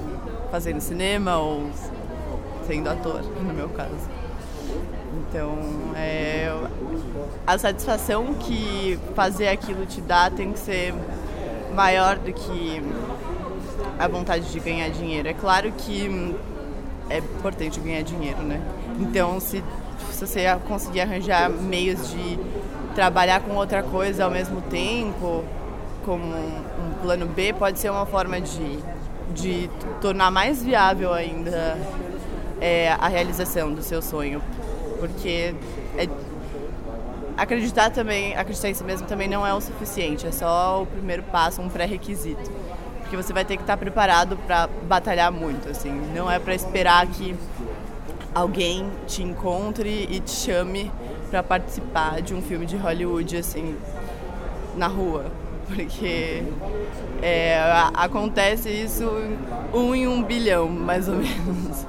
fazendo 0.52 0.82
cinema 0.82 1.38
ou 1.38 1.70
sendo 2.68 2.90
ator, 2.90 3.22
no 3.22 3.54
meu 3.54 3.70
caso. 3.70 4.10
Então, 5.30 5.58
é, 5.96 6.50
a 7.46 7.58
satisfação 7.58 8.34
que 8.34 9.00
fazer 9.16 9.48
aquilo 9.48 9.86
te 9.86 10.02
dá 10.02 10.30
tem 10.30 10.52
que 10.52 10.60
ser 10.60 10.94
maior 11.74 12.18
do 12.18 12.34
que 12.34 12.82
a 14.00 14.08
vontade 14.08 14.52
de 14.52 14.60
ganhar 14.60 14.90
dinheiro. 14.90 15.28
É 15.28 15.34
claro 15.34 15.72
que 15.72 16.36
é 17.10 17.20
importante 17.20 17.80
ganhar 17.80 18.02
dinheiro, 18.02 18.42
né? 18.42 18.62
Então, 19.00 19.40
se 19.40 19.64
se 20.12 20.26
você 20.26 20.46
conseguir 20.68 21.02
arranjar 21.02 21.50
meios 21.50 22.10
de 22.10 22.40
trabalhar 22.94 23.42
com 23.42 23.56
outra 23.56 23.84
coisa 23.84 24.26
ao 24.26 24.32
mesmo 24.32 24.62
tempo, 24.62 25.44
como 26.06 26.24
um 26.24 26.94
plano 27.02 27.26
B, 27.26 27.54
pode 27.54 27.80
ser 27.80 27.90
uma 27.90 28.06
forma 28.06 28.40
de, 28.40 28.80
de 29.34 29.70
tornar 30.02 30.32
mais 30.32 30.64
viável 30.64 31.14
ainda 31.14 31.78
é, 32.62 32.92
a 32.94 33.08
realização 33.08 33.74
do 33.74 33.82
seu 33.82 34.02
sonho. 34.02 34.42
Porque 35.00 35.54
é, 35.98 36.08
acreditar 37.36 37.90
também, 37.90 38.36
acreditar 38.36 38.70
em 38.70 38.74
si 38.74 38.84
mesmo 38.84 39.08
também 39.08 39.28
não 39.28 39.46
é 39.46 39.54
o 39.54 39.60
suficiente, 39.60 40.26
é 40.26 40.32
só 40.32 40.84
o 40.84 40.86
primeiro 40.86 41.24
passo, 41.24 41.62
um 41.62 41.68
pré-requisito. 41.68 42.50
Porque 43.06 43.16
você 43.16 43.32
vai 43.32 43.46
ter 43.46 43.56
que 43.56 43.62
estar 43.62 43.78
preparado 43.78 44.36
para 44.36 44.68
batalhar 44.88 45.32
muito, 45.32 45.70
assim, 45.70 45.92
não 46.16 46.30
é 46.30 46.40
para 46.40 46.56
esperar 46.56 47.06
que 47.06 47.36
alguém 48.34 48.90
te 49.06 49.22
encontre 49.22 50.08
e 50.10 50.20
te 50.20 50.32
chame 50.32 50.92
para 51.30 51.44
participar 51.44 52.20
de 52.24 52.34
um 52.34 52.42
filme 52.42 52.66
de 52.66 52.76
Hollywood, 52.76 53.38
assim, 53.38 53.78
na 54.76 54.88
rua. 54.88 55.26
Porque 55.70 56.44
é, 57.22 57.60
acontece 57.94 58.70
isso 58.70 59.08
um 59.72 59.94
em 59.94 60.08
um 60.08 60.24
bilhão, 60.24 60.68
mais 60.68 61.08
ou 61.08 61.14
menos. 61.22 61.86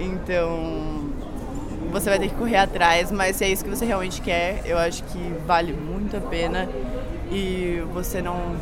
Então, 0.00 1.12
você 1.92 2.10
vai 2.10 2.18
ter 2.18 2.28
que 2.28 2.34
correr 2.34 2.56
atrás, 2.56 3.12
mas 3.12 3.36
se 3.36 3.44
é 3.44 3.50
isso 3.50 3.62
que 3.62 3.70
você 3.70 3.84
realmente 3.84 4.20
quer, 4.20 4.62
eu 4.64 4.76
acho 4.76 5.04
que 5.04 5.32
vale 5.46 5.72
muito 5.72 6.16
a 6.16 6.20
pena 6.20 6.68
e 7.30 7.80
você 7.92 8.20
não 8.20 8.56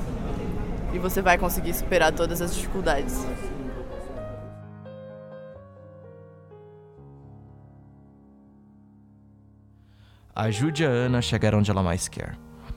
e 0.98 1.00
você 1.00 1.22
vai 1.22 1.38
conseguir 1.38 1.72
superar 1.72 2.12
todas 2.12 2.42
as 2.42 2.54
dificuldades. 2.54 3.24
Ajude 10.34 10.84
a 10.84 10.88
Ana 10.88 11.18
a 11.18 11.22
chegar 11.22 11.54
onde 11.54 11.70
ela 11.70 11.82
mais 11.82 12.08
quer. 12.08 12.36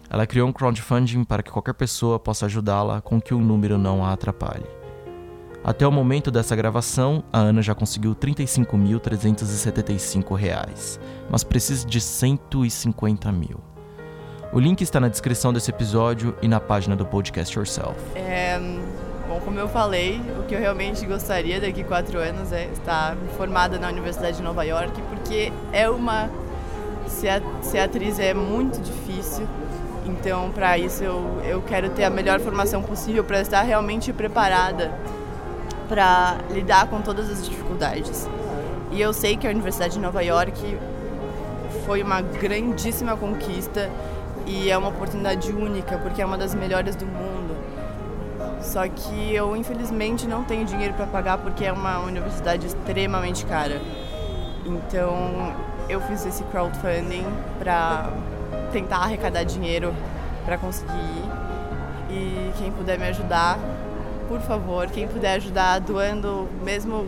Ela 0.09 0.25
criou 0.27 0.47
um 0.47 0.53
crowdfunding 0.53 1.23
para 1.23 1.41
que 1.41 1.49
qualquer 1.51 1.73
pessoa 1.73 2.19
possa 2.19 2.45
ajudá-la 2.45 3.01
com 3.01 3.19
que 3.19 3.33
o 3.33 3.39
número 3.39 3.75
não 3.77 4.05
a 4.05 4.13
atrapalhe. 4.13 4.67
Até 5.63 5.85
o 5.85 5.91
momento 5.91 6.31
dessa 6.31 6.55
gravação, 6.55 7.23
a 7.31 7.37
Ana 7.39 7.61
já 7.61 7.75
conseguiu 7.75 8.11
R$ 8.11 8.17
35.375, 8.17 10.99
mas 11.29 11.43
precisa 11.43 11.87
de 11.87 12.01
150 12.01 13.31
mil. 13.31 13.70
O 14.53 14.59
link 14.59 14.81
está 14.81 14.99
na 14.99 15.07
descrição 15.07 15.53
desse 15.53 15.69
episódio 15.69 16.35
e 16.41 16.47
na 16.47 16.59
página 16.59 16.93
do 16.93 17.05
Podcast 17.05 17.57
Yourself. 17.57 17.95
É, 18.15 18.59
bom, 19.25 19.39
como 19.39 19.57
eu 19.57 19.69
falei, 19.69 20.21
o 20.37 20.43
que 20.43 20.53
eu 20.53 20.59
realmente 20.59 21.05
gostaria 21.05 21.61
daqui 21.61 21.83
a 21.83 21.85
quatro 21.85 22.19
anos 22.19 22.51
é 22.51 22.65
estar 22.65 23.15
formada 23.37 23.79
na 23.79 23.87
Universidade 23.87 24.35
de 24.35 24.43
Nova 24.43 24.65
York, 24.65 25.01
porque 25.03 25.53
é 25.71 25.89
uma 25.89 26.29
ser, 27.07 27.79
atriz 27.79 28.19
é 28.19 28.33
muito 28.33 28.81
difícil. 28.81 29.47
Então, 30.05 30.51
para 30.51 30.77
isso, 30.77 31.01
eu, 31.01 31.41
eu 31.45 31.61
quero 31.61 31.89
ter 31.91 32.03
a 32.03 32.09
melhor 32.09 32.41
formação 32.41 32.83
possível 32.83 33.23
para 33.23 33.39
estar 33.39 33.61
realmente 33.61 34.11
preparada 34.11 34.91
para 35.87 36.39
lidar 36.49 36.87
com 36.87 37.01
todas 37.01 37.29
as 37.29 37.45
dificuldades. 37.45 38.27
E 38.91 38.99
eu 38.99 39.13
sei 39.13 39.37
que 39.37 39.47
a 39.47 39.49
Universidade 39.49 39.93
de 39.93 39.99
Nova 40.01 40.21
York 40.21 40.77
foi 41.85 42.03
uma 42.03 42.19
grandíssima 42.21 43.15
conquista 43.15 43.89
e 44.45 44.69
é 44.69 44.77
uma 44.77 44.89
oportunidade 44.89 45.51
única, 45.51 45.97
porque 45.97 46.21
é 46.21 46.25
uma 46.25 46.37
das 46.37 46.53
melhores 46.53 46.95
do 46.95 47.05
mundo. 47.05 47.55
Só 48.61 48.87
que 48.87 49.33
eu, 49.33 49.55
infelizmente, 49.55 50.27
não 50.27 50.43
tenho 50.43 50.65
dinheiro 50.65 50.93
para 50.93 51.07
pagar 51.07 51.37
porque 51.37 51.65
é 51.65 51.71
uma 51.71 51.99
universidade 51.99 52.67
extremamente 52.67 53.45
cara. 53.45 53.81
Então, 54.65 55.53
eu 55.89 55.99
fiz 56.01 56.25
esse 56.25 56.43
crowdfunding 56.45 57.25
para 57.59 58.11
tentar 58.71 58.97
arrecadar 58.97 59.43
dinheiro 59.43 59.93
para 60.45 60.57
conseguir 60.57 60.93
ir. 60.93 62.13
E 62.13 62.51
quem 62.57 62.71
puder 62.71 62.99
me 62.99 63.07
ajudar, 63.07 63.57
por 64.27 64.39
favor, 64.41 64.87
quem 64.87 65.07
puder 65.07 65.35
ajudar 65.35 65.79
doando, 65.79 66.47
mesmo 66.63 67.07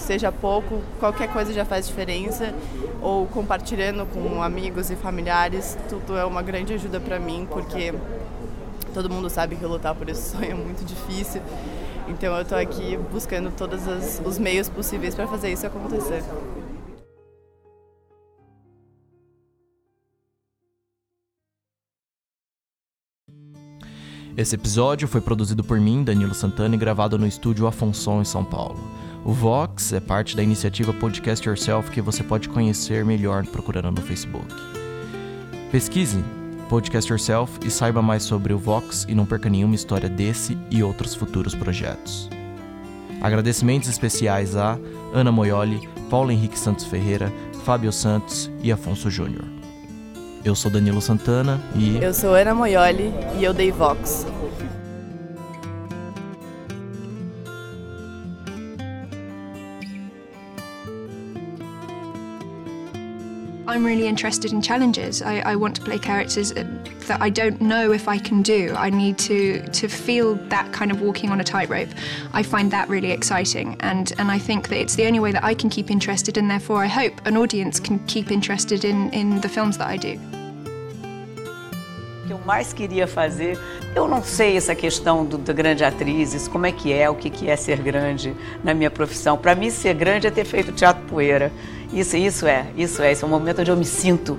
seja 0.00 0.32
pouco, 0.32 0.80
qualquer 0.98 1.32
coisa 1.32 1.52
já 1.52 1.64
faz 1.64 1.86
diferença. 1.86 2.54
Ou 3.00 3.26
compartilhando 3.26 4.06
com 4.06 4.42
amigos 4.42 4.90
e 4.90 4.96
familiares, 4.96 5.76
tudo 5.88 6.16
é 6.16 6.24
uma 6.24 6.42
grande 6.42 6.74
ajuda 6.74 7.00
para 7.00 7.18
mim, 7.18 7.46
porque 7.50 7.92
todo 8.94 9.10
mundo 9.10 9.28
sabe 9.28 9.56
que 9.56 9.64
lutar 9.64 9.94
por 9.94 10.08
esse 10.08 10.30
sonho 10.30 10.50
é 10.50 10.54
muito 10.54 10.84
difícil. 10.84 11.42
Então 12.08 12.34
eu 12.34 12.42
estou 12.42 12.58
aqui 12.58 12.96
buscando 13.10 13.50
todos 13.50 13.80
os 14.24 14.38
meios 14.38 14.68
possíveis 14.68 15.14
para 15.14 15.26
fazer 15.26 15.52
isso 15.52 15.66
acontecer. 15.66 16.22
Esse 24.34 24.54
episódio 24.54 25.06
foi 25.06 25.20
produzido 25.20 25.62
por 25.62 25.78
mim, 25.78 26.02
Danilo 26.02 26.34
Santana, 26.34 26.74
e 26.74 26.78
gravado 26.78 27.18
no 27.18 27.26
estúdio 27.26 27.66
Afonso, 27.66 28.12
em 28.12 28.24
São 28.24 28.42
Paulo. 28.42 28.80
O 29.24 29.32
Vox 29.32 29.92
é 29.92 30.00
parte 30.00 30.36
da 30.36 30.42
iniciativa 30.42 30.92
Podcast 30.92 31.48
Yourself 31.48 31.92
que 31.92 32.00
você 32.00 32.24
pode 32.24 32.48
conhecer 32.48 33.04
melhor 33.04 33.46
procurando 33.46 33.92
no 33.92 34.02
Facebook. 34.02 34.52
Pesquise 35.70 36.22
Podcast 36.68 37.10
Yourself 37.10 37.60
e 37.64 37.70
saiba 37.70 38.02
mais 38.02 38.24
sobre 38.24 38.52
o 38.52 38.58
Vox 38.58 39.06
e 39.08 39.14
não 39.14 39.24
perca 39.24 39.48
nenhuma 39.48 39.76
história 39.76 40.08
desse 40.08 40.58
e 40.70 40.82
outros 40.82 41.14
futuros 41.14 41.54
projetos. 41.54 42.28
Agradecimentos 43.20 43.88
especiais 43.88 44.56
a 44.56 44.76
Ana 45.14 45.30
Moioli, 45.30 45.88
Paulo 46.10 46.32
Henrique 46.32 46.58
Santos 46.58 46.86
Ferreira, 46.86 47.32
Fábio 47.64 47.92
Santos 47.92 48.50
e 48.60 48.72
Afonso 48.72 49.08
Júnior. 49.08 49.44
Eu 50.44 50.56
sou 50.56 50.68
Danilo 50.68 51.00
Santana 51.00 51.60
e. 51.76 51.98
Eu 51.98 52.12
sou 52.12 52.34
Ana 52.34 52.52
Moioli 52.52 53.12
e 53.38 53.44
eu 53.44 53.54
dei 53.54 53.70
Vox. 53.70 54.26
I'm 63.72 63.86
really 63.86 64.06
interested 64.06 64.52
in 64.52 64.60
challenges. 64.60 65.22
I, 65.22 65.38
I, 65.38 65.56
want 65.56 65.74
to 65.76 65.82
play 65.82 65.98
characters 65.98 66.52
uh, 66.52 66.62
that 67.06 67.22
I 67.22 67.30
don't 67.30 67.58
know 67.58 67.90
if 67.90 68.06
I 68.06 68.18
can 68.18 68.42
do. 68.42 68.74
I 68.76 68.90
need 68.90 69.16
to 69.20 69.66
to 69.66 69.88
feel 69.88 70.34
that 70.50 70.70
kind 70.74 70.90
of 70.90 71.00
walking 71.00 71.30
on 71.30 71.40
a 71.40 71.44
tightrope. 71.44 71.88
I 72.34 72.42
find 72.42 72.70
that 72.70 72.90
really 72.90 73.12
exciting, 73.12 73.78
and 73.80 74.12
and 74.18 74.30
I 74.30 74.38
think 74.38 74.68
that 74.68 74.78
it's 74.78 74.94
the 74.96 75.06
only 75.06 75.20
way 75.20 75.32
that 75.32 75.42
I 75.42 75.54
can 75.54 75.70
keep 75.70 75.90
interested, 75.90 76.36
and 76.36 76.50
therefore 76.50 76.84
I 76.84 76.86
hope 76.86 77.14
an 77.24 77.38
audience 77.38 77.80
can 77.80 77.98
keep 78.00 78.30
interested 78.30 78.84
in 78.84 79.10
in 79.14 79.40
the 79.40 79.48
films 79.48 79.78
that 79.78 79.88
I 79.88 79.96
do. 79.96 80.20
O 82.22 82.26
que 82.26 82.32
eu 82.34 82.40
mais 82.44 82.74
queria 82.74 83.06
fazer, 83.06 83.58
eu 83.96 84.06
não 84.06 84.22
sei 84.22 84.56
essa 84.56 84.74
questão 84.74 85.24
do, 85.24 85.38
da 85.38 85.52
grande 85.52 85.82
atriz, 85.82 86.46
como 86.46 86.66
é 86.66 86.72
que 86.72 86.92
é, 86.92 87.08
o 87.08 87.14
que, 87.14 87.30
que 87.30 87.48
é 87.48 87.56
ser 87.56 87.78
grande 87.78 88.36
na 88.62 88.74
minha 88.74 88.90
profissão. 88.90 89.36
Para 89.36 89.54
mim, 89.54 89.70
ser 89.70 89.94
grande 89.94 90.26
é 90.26 90.30
ter 90.30 90.44
feito 90.44 90.72
teatro 90.72 91.02
poeira. 91.06 91.50
Isso, 91.92 92.16
isso 92.16 92.46
é, 92.46 92.66
isso 92.76 93.02
é. 93.02 93.12
Esse 93.12 93.22
é 93.22 93.26
um 93.26 93.30
momento 93.30 93.60
onde 93.60 93.70
eu 93.70 93.76
me 93.76 93.84
sinto 93.84 94.38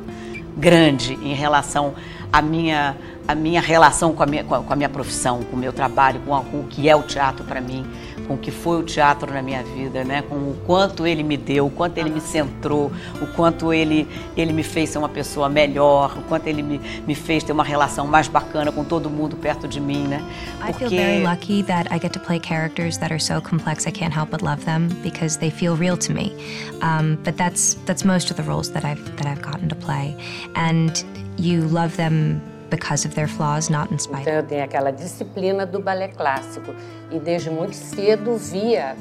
grande 0.58 1.14
em 1.14 1.34
relação 1.34 1.94
a 2.32 2.42
minha 2.42 2.96
a 3.26 3.34
minha 3.34 3.62
relação 3.62 4.14
com 4.14 4.22
a 4.22 4.26
minha, 4.26 4.44
com 4.44 4.74
a, 4.74 4.76
minha 4.76 4.90
profissão, 4.90 5.44
com 5.44 5.56
o 5.56 5.60
meu 5.60 5.72
trabalho, 5.72 6.20
com, 6.26 6.36
a, 6.36 6.42
com 6.42 6.60
o 6.60 6.64
que 6.66 6.90
é 6.90 6.96
o 6.96 7.04
teatro 7.04 7.46
para 7.46 7.62
mim, 7.62 7.86
com 8.28 8.36
o 8.36 8.38
que 8.38 8.52
foi 8.52 8.80
o 8.80 8.84
teatro 8.84 9.32
na 9.34 9.42
minha 9.42 9.64
vida, 9.64 10.04
né? 10.04 10.22
com 10.22 10.36
o 10.36 10.58
quanto 10.66 11.06
ele 11.06 11.24
me 11.24 11.38
deu, 11.38 11.68
o 11.68 11.70
quanto 11.70 11.98
ele 11.98 12.10
me 12.10 12.22
centrou, 12.22 12.92
o 13.22 13.28
quanto 13.28 13.74
ele, 13.74 14.08
ele 14.36 14.54
me 14.54 14.64
fez 14.64 14.90
ser 14.90 14.98
uma 14.98 15.10
pessoa 15.10 15.50
melhor, 15.50 16.18
o 16.18 16.22
quanto 16.24 16.48
ele 16.48 16.62
me, 16.62 16.80
me 17.06 17.16
fez 17.16 17.44
ter 17.44 17.52
uma 17.52 17.64
relação 17.64 18.08
mais 18.08 18.28
bacana 18.28 18.72
com 18.72 18.84
todo 18.84 19.10
mundo 19.10 19.36
perto 19.36 19.68
de 19.68 19.80
mim. 19.80 20.08
Né? 20.08 20.24
Porque... 20.60 20.86
I 20.86 20.90
feel 20.90 20.90
very 20.90 21.24
lucky 21.24 21.64
that 21.64 21.94
I 21.94 22.00
get 22.00 22.14
to 22.14 22.20
play 22.20 22.40
characters 22.40 22.98
that 22.98 23.12
are 23.12 23.20
so 23.20 23.42
complex 23.42 23.86
I 23.86 23.92
can't 23.92 24.14
help 24.14 24.32
but 24.32 24.42
love 24.42 24.64
them 24.66 24.90
because 25.04 25.38
they 25.38 25.50
feel 25.50 25.76
real 25.76 25.98
to 25.98 26.14
me. 26.14 26.34
Um, 26.82 27.18
but 27.24 27.38
that's, 27.38 27.76
that's 27.86 28.04
most 28.04 28.32
of 28.32 28.38
the 28.38 28.44
roles 28.44 28.72
that 28.72 28.86
I've, 28.86 29.04
that 29.18 29.26
I've 29.26 29.42
gotten 29.42 29.70
to 29.70 29.76
play. 29.76 30.16
And 30.56 31.04
you 31.38 31.62
love 31.62 31.96
them 31.98 32.42
because 32.76 33.06
of 33.06 33.14
their 33.14 33.28
flaws, 33.28 33.70
not 33.70 33.92
in 33.92 34.00
spite. 34.00 34.22
Então 34.22 34.34
eu 34.34 34.44
tenho 34.44 34.64
aquela 34.64 34.92
disciplina 34.92 35.66
do 35.66 35.80
balé 35.80 36.08
clássico 36.08 36.74
e 37.12 37.20
desde 37.20 37.50
muito 37.50 37.76
cedo 37.76 38.36
via 38.38 38.96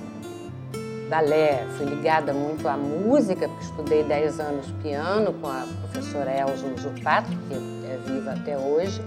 balé, 1.09 1.67
fui 1.77 1.87
ligada 1.87 2.33
muito 2.33 2.67
à 2.69 2.77
música, 2.77 3.49
porque 3.49 3.65
estudei 3.65 4.03
10 4.05 4.41
anos 4.41 4.67
piano 4.83 5.33
com 5.35 5.47
a 5.47 5.67
professora 5.83 6.31
Elza 6.31 6.67
Usurpato, 6.67 7.31
que 7.49 7.55
é 7.55 7.99
viva 8.07 8.33
até 8.33 8.57
hoje. 8.57 9.03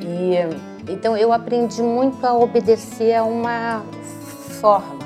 E 0.00 0.34
então 0.90 1.16
eu 1.16 1.32
aprendi 1.32 1.82
muito 1.82 2.24
a 2.26 2.34
obedecer 2.34 3.14
a 3.14 3.24
uma 3.24 3.84
forma, 4.60 5.04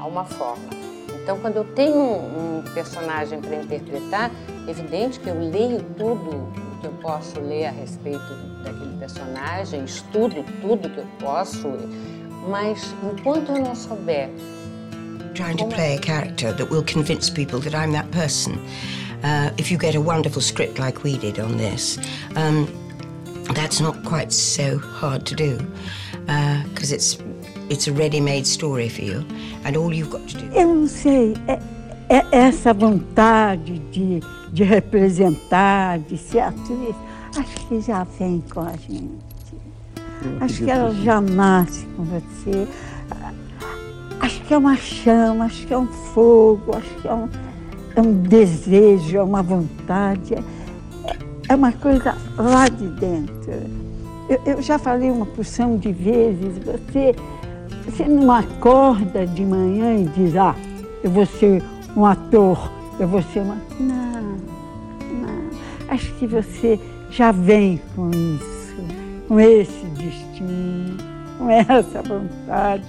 a 0.00 0.06
uma 0.06 0.24
forma. 0.24 0.82
Então, 1.22 1.38
quando 1.38 1.56
eu 1.56 1.64
tenho 1.64 1.94
um, 1.94 2.58
um 2.58 2.62
personagem 2.74 3.40
para 3.40 3.54
interpretar, 3.54 4.30
é 4.66 4.70
evidente 4.70 5.20
que 5.20 5.28
eu 5.28 5.38
leio 5.38 5.80
tudo 5.96 6.61
que 6.82 6.88
eu 6.88 6.92
posso 7.00 7.40
ler 7.40 7.66
a 7.66 7.70
respeito 7.70 8.34
daquele 8.64 8.98
personagem, 8.98 9.84
estudo 9.84 10.44
tudo 10.60 10.90
que 10.90 10.98
eu 10.98 11.06
posso, 11.20 11.68
mas 12.48 12.94
enquanto 13.02 13.52
eu 13.52 13.62
não 13.62 13.74
souber 13.74 14.28
trying 15.34 15.56
to 15.56 15.66
play 15.66 15.96
a 15.96 16.00
character 16.00 16.52
that 16.52 16.68
will 16.70 16.82
convince 16.82 17.30
people 17.30 17.58
that 17.60 17.74
I'm 17.74 17.92
that 17.92 18.10
person. 18.10 18.58
Uh, 19.24 19.50
if 19.56 19.70
you 19.70 19.78
get 19.78 19.94
a 19.94 20.00
wonderful 20.00 20.42
script 20.42 20.78
like 20.78 21.04
we 21.04 21.16
did 21.16 21.38
on 21.38 21.56
this, 21.56 21.98
um, 22.36 22.66
that's 23.54 23.80
not 23.80 24.04
quite 24.04 24.30
so 24.32 24.76
hard 24.78 25.24
to 25.26 25.34
do 25.34 25.56
because 26.74 26.92
uh, 26.92 26.96
it's 26.96 27.18
it's 27.70 27.86
a 27.88 27.92
ready-made 27.92 28.46
story 28.46 28.88
for 28.88 29.02
you, 29.02 29.24
and 29.64 29.76
all 29.76 29.94
you've 29.94 30.10
got 30.10 30.28
to 30.28 30.38
do. 30.38 30.54
Eu 30.54 30.74
não 30.74 30.86
sei, 30.86 31.34
é, 31.48 31.58
é 32.14 32.26
essa 32.30 32.72
vontade 32.72 33.78
de 33.90 34.20
de 34.52 34.62
representar, 34.62 35.98
de 35.98 36.18
ser 36.18 36.40
atriz, 36.40 36.94
acho 37.36 37.66
que 37.66 37.80
já 37.80 38.04
vem 38.04 38.44
com 38.52 38.60
a 38.60 38.72
gente. 38.72 39.32
Acho 40.40 40.62
que 40.62 40.70
ela 40.70 40.94
já 40.94 41.20
nasce 41.20 41.86
com 41.96 42.04
você. 42.04 42.68
Acho 44.20 44.40
que 44.42 44.54
é 44.54 44.58
uma 44.58 44.76
chama, 44.76 45.46
acho 45.46 45.66
que 45.66 45.72
é 45.72 45.78
um 45.78 45.86
fogo, 45.86 46.76
acho 46.76 46.94
que 47.00 47.08
é 47.08 47.14
um, 47.14 47.28
é 47.96 48.00
um 48.00 48.12
desejo, 48.22 49.16
é 49.16 49.22
uma 49.22 49.42
vontade, 49.42 50.34
é, 50.34 50.42
é 51.48 51.54
uma 51.56 51.72
coisa 51.72 52.14
lá 52.36 52.68
de 52.68 52.86
dentro. 52.88 53.52
Eu, 54.28 54.40
eu, 54.46 54.62
já 54.62 54.78
falei 54.78 55.10
uma 55.10 55.26
porção 55.26 55.76
de 55.76 55.90
vezes, 55.92 56.58
você, 56.58 57.16
você 57.84 58.04
não 58.04 58.30
acorda 58.30 59.26
de 59.26 59.44
manhã 59.44 59.94
e 59.94 60.04
diz, 60.04 60.36
ah, 60.36 60.54
eu 61.02 61.10
vou 61.10 61.26
ser 61.26 61.62
um 61.96 62.04
ator 62.06 62.70
eu 62.98 63.08
vou 63.08 63.22
ser 63.22 63.40
uma. 63.40 63.56
Não, 63.80 64.22
não. 64.22 65.50
Acho 65.88 66.12
que 66.14 66.26
você 66.26 66.78
já 67.10 67.32
vem 67.32 67.80
com 67.94 68.10
isso, 68.10 68.76
com 69.28 69.40
esse 69.40 69.84
destino, 69.96 70.96
com 71.38 71.50
essa 71.50 72.02
vontade. 72.02 72.84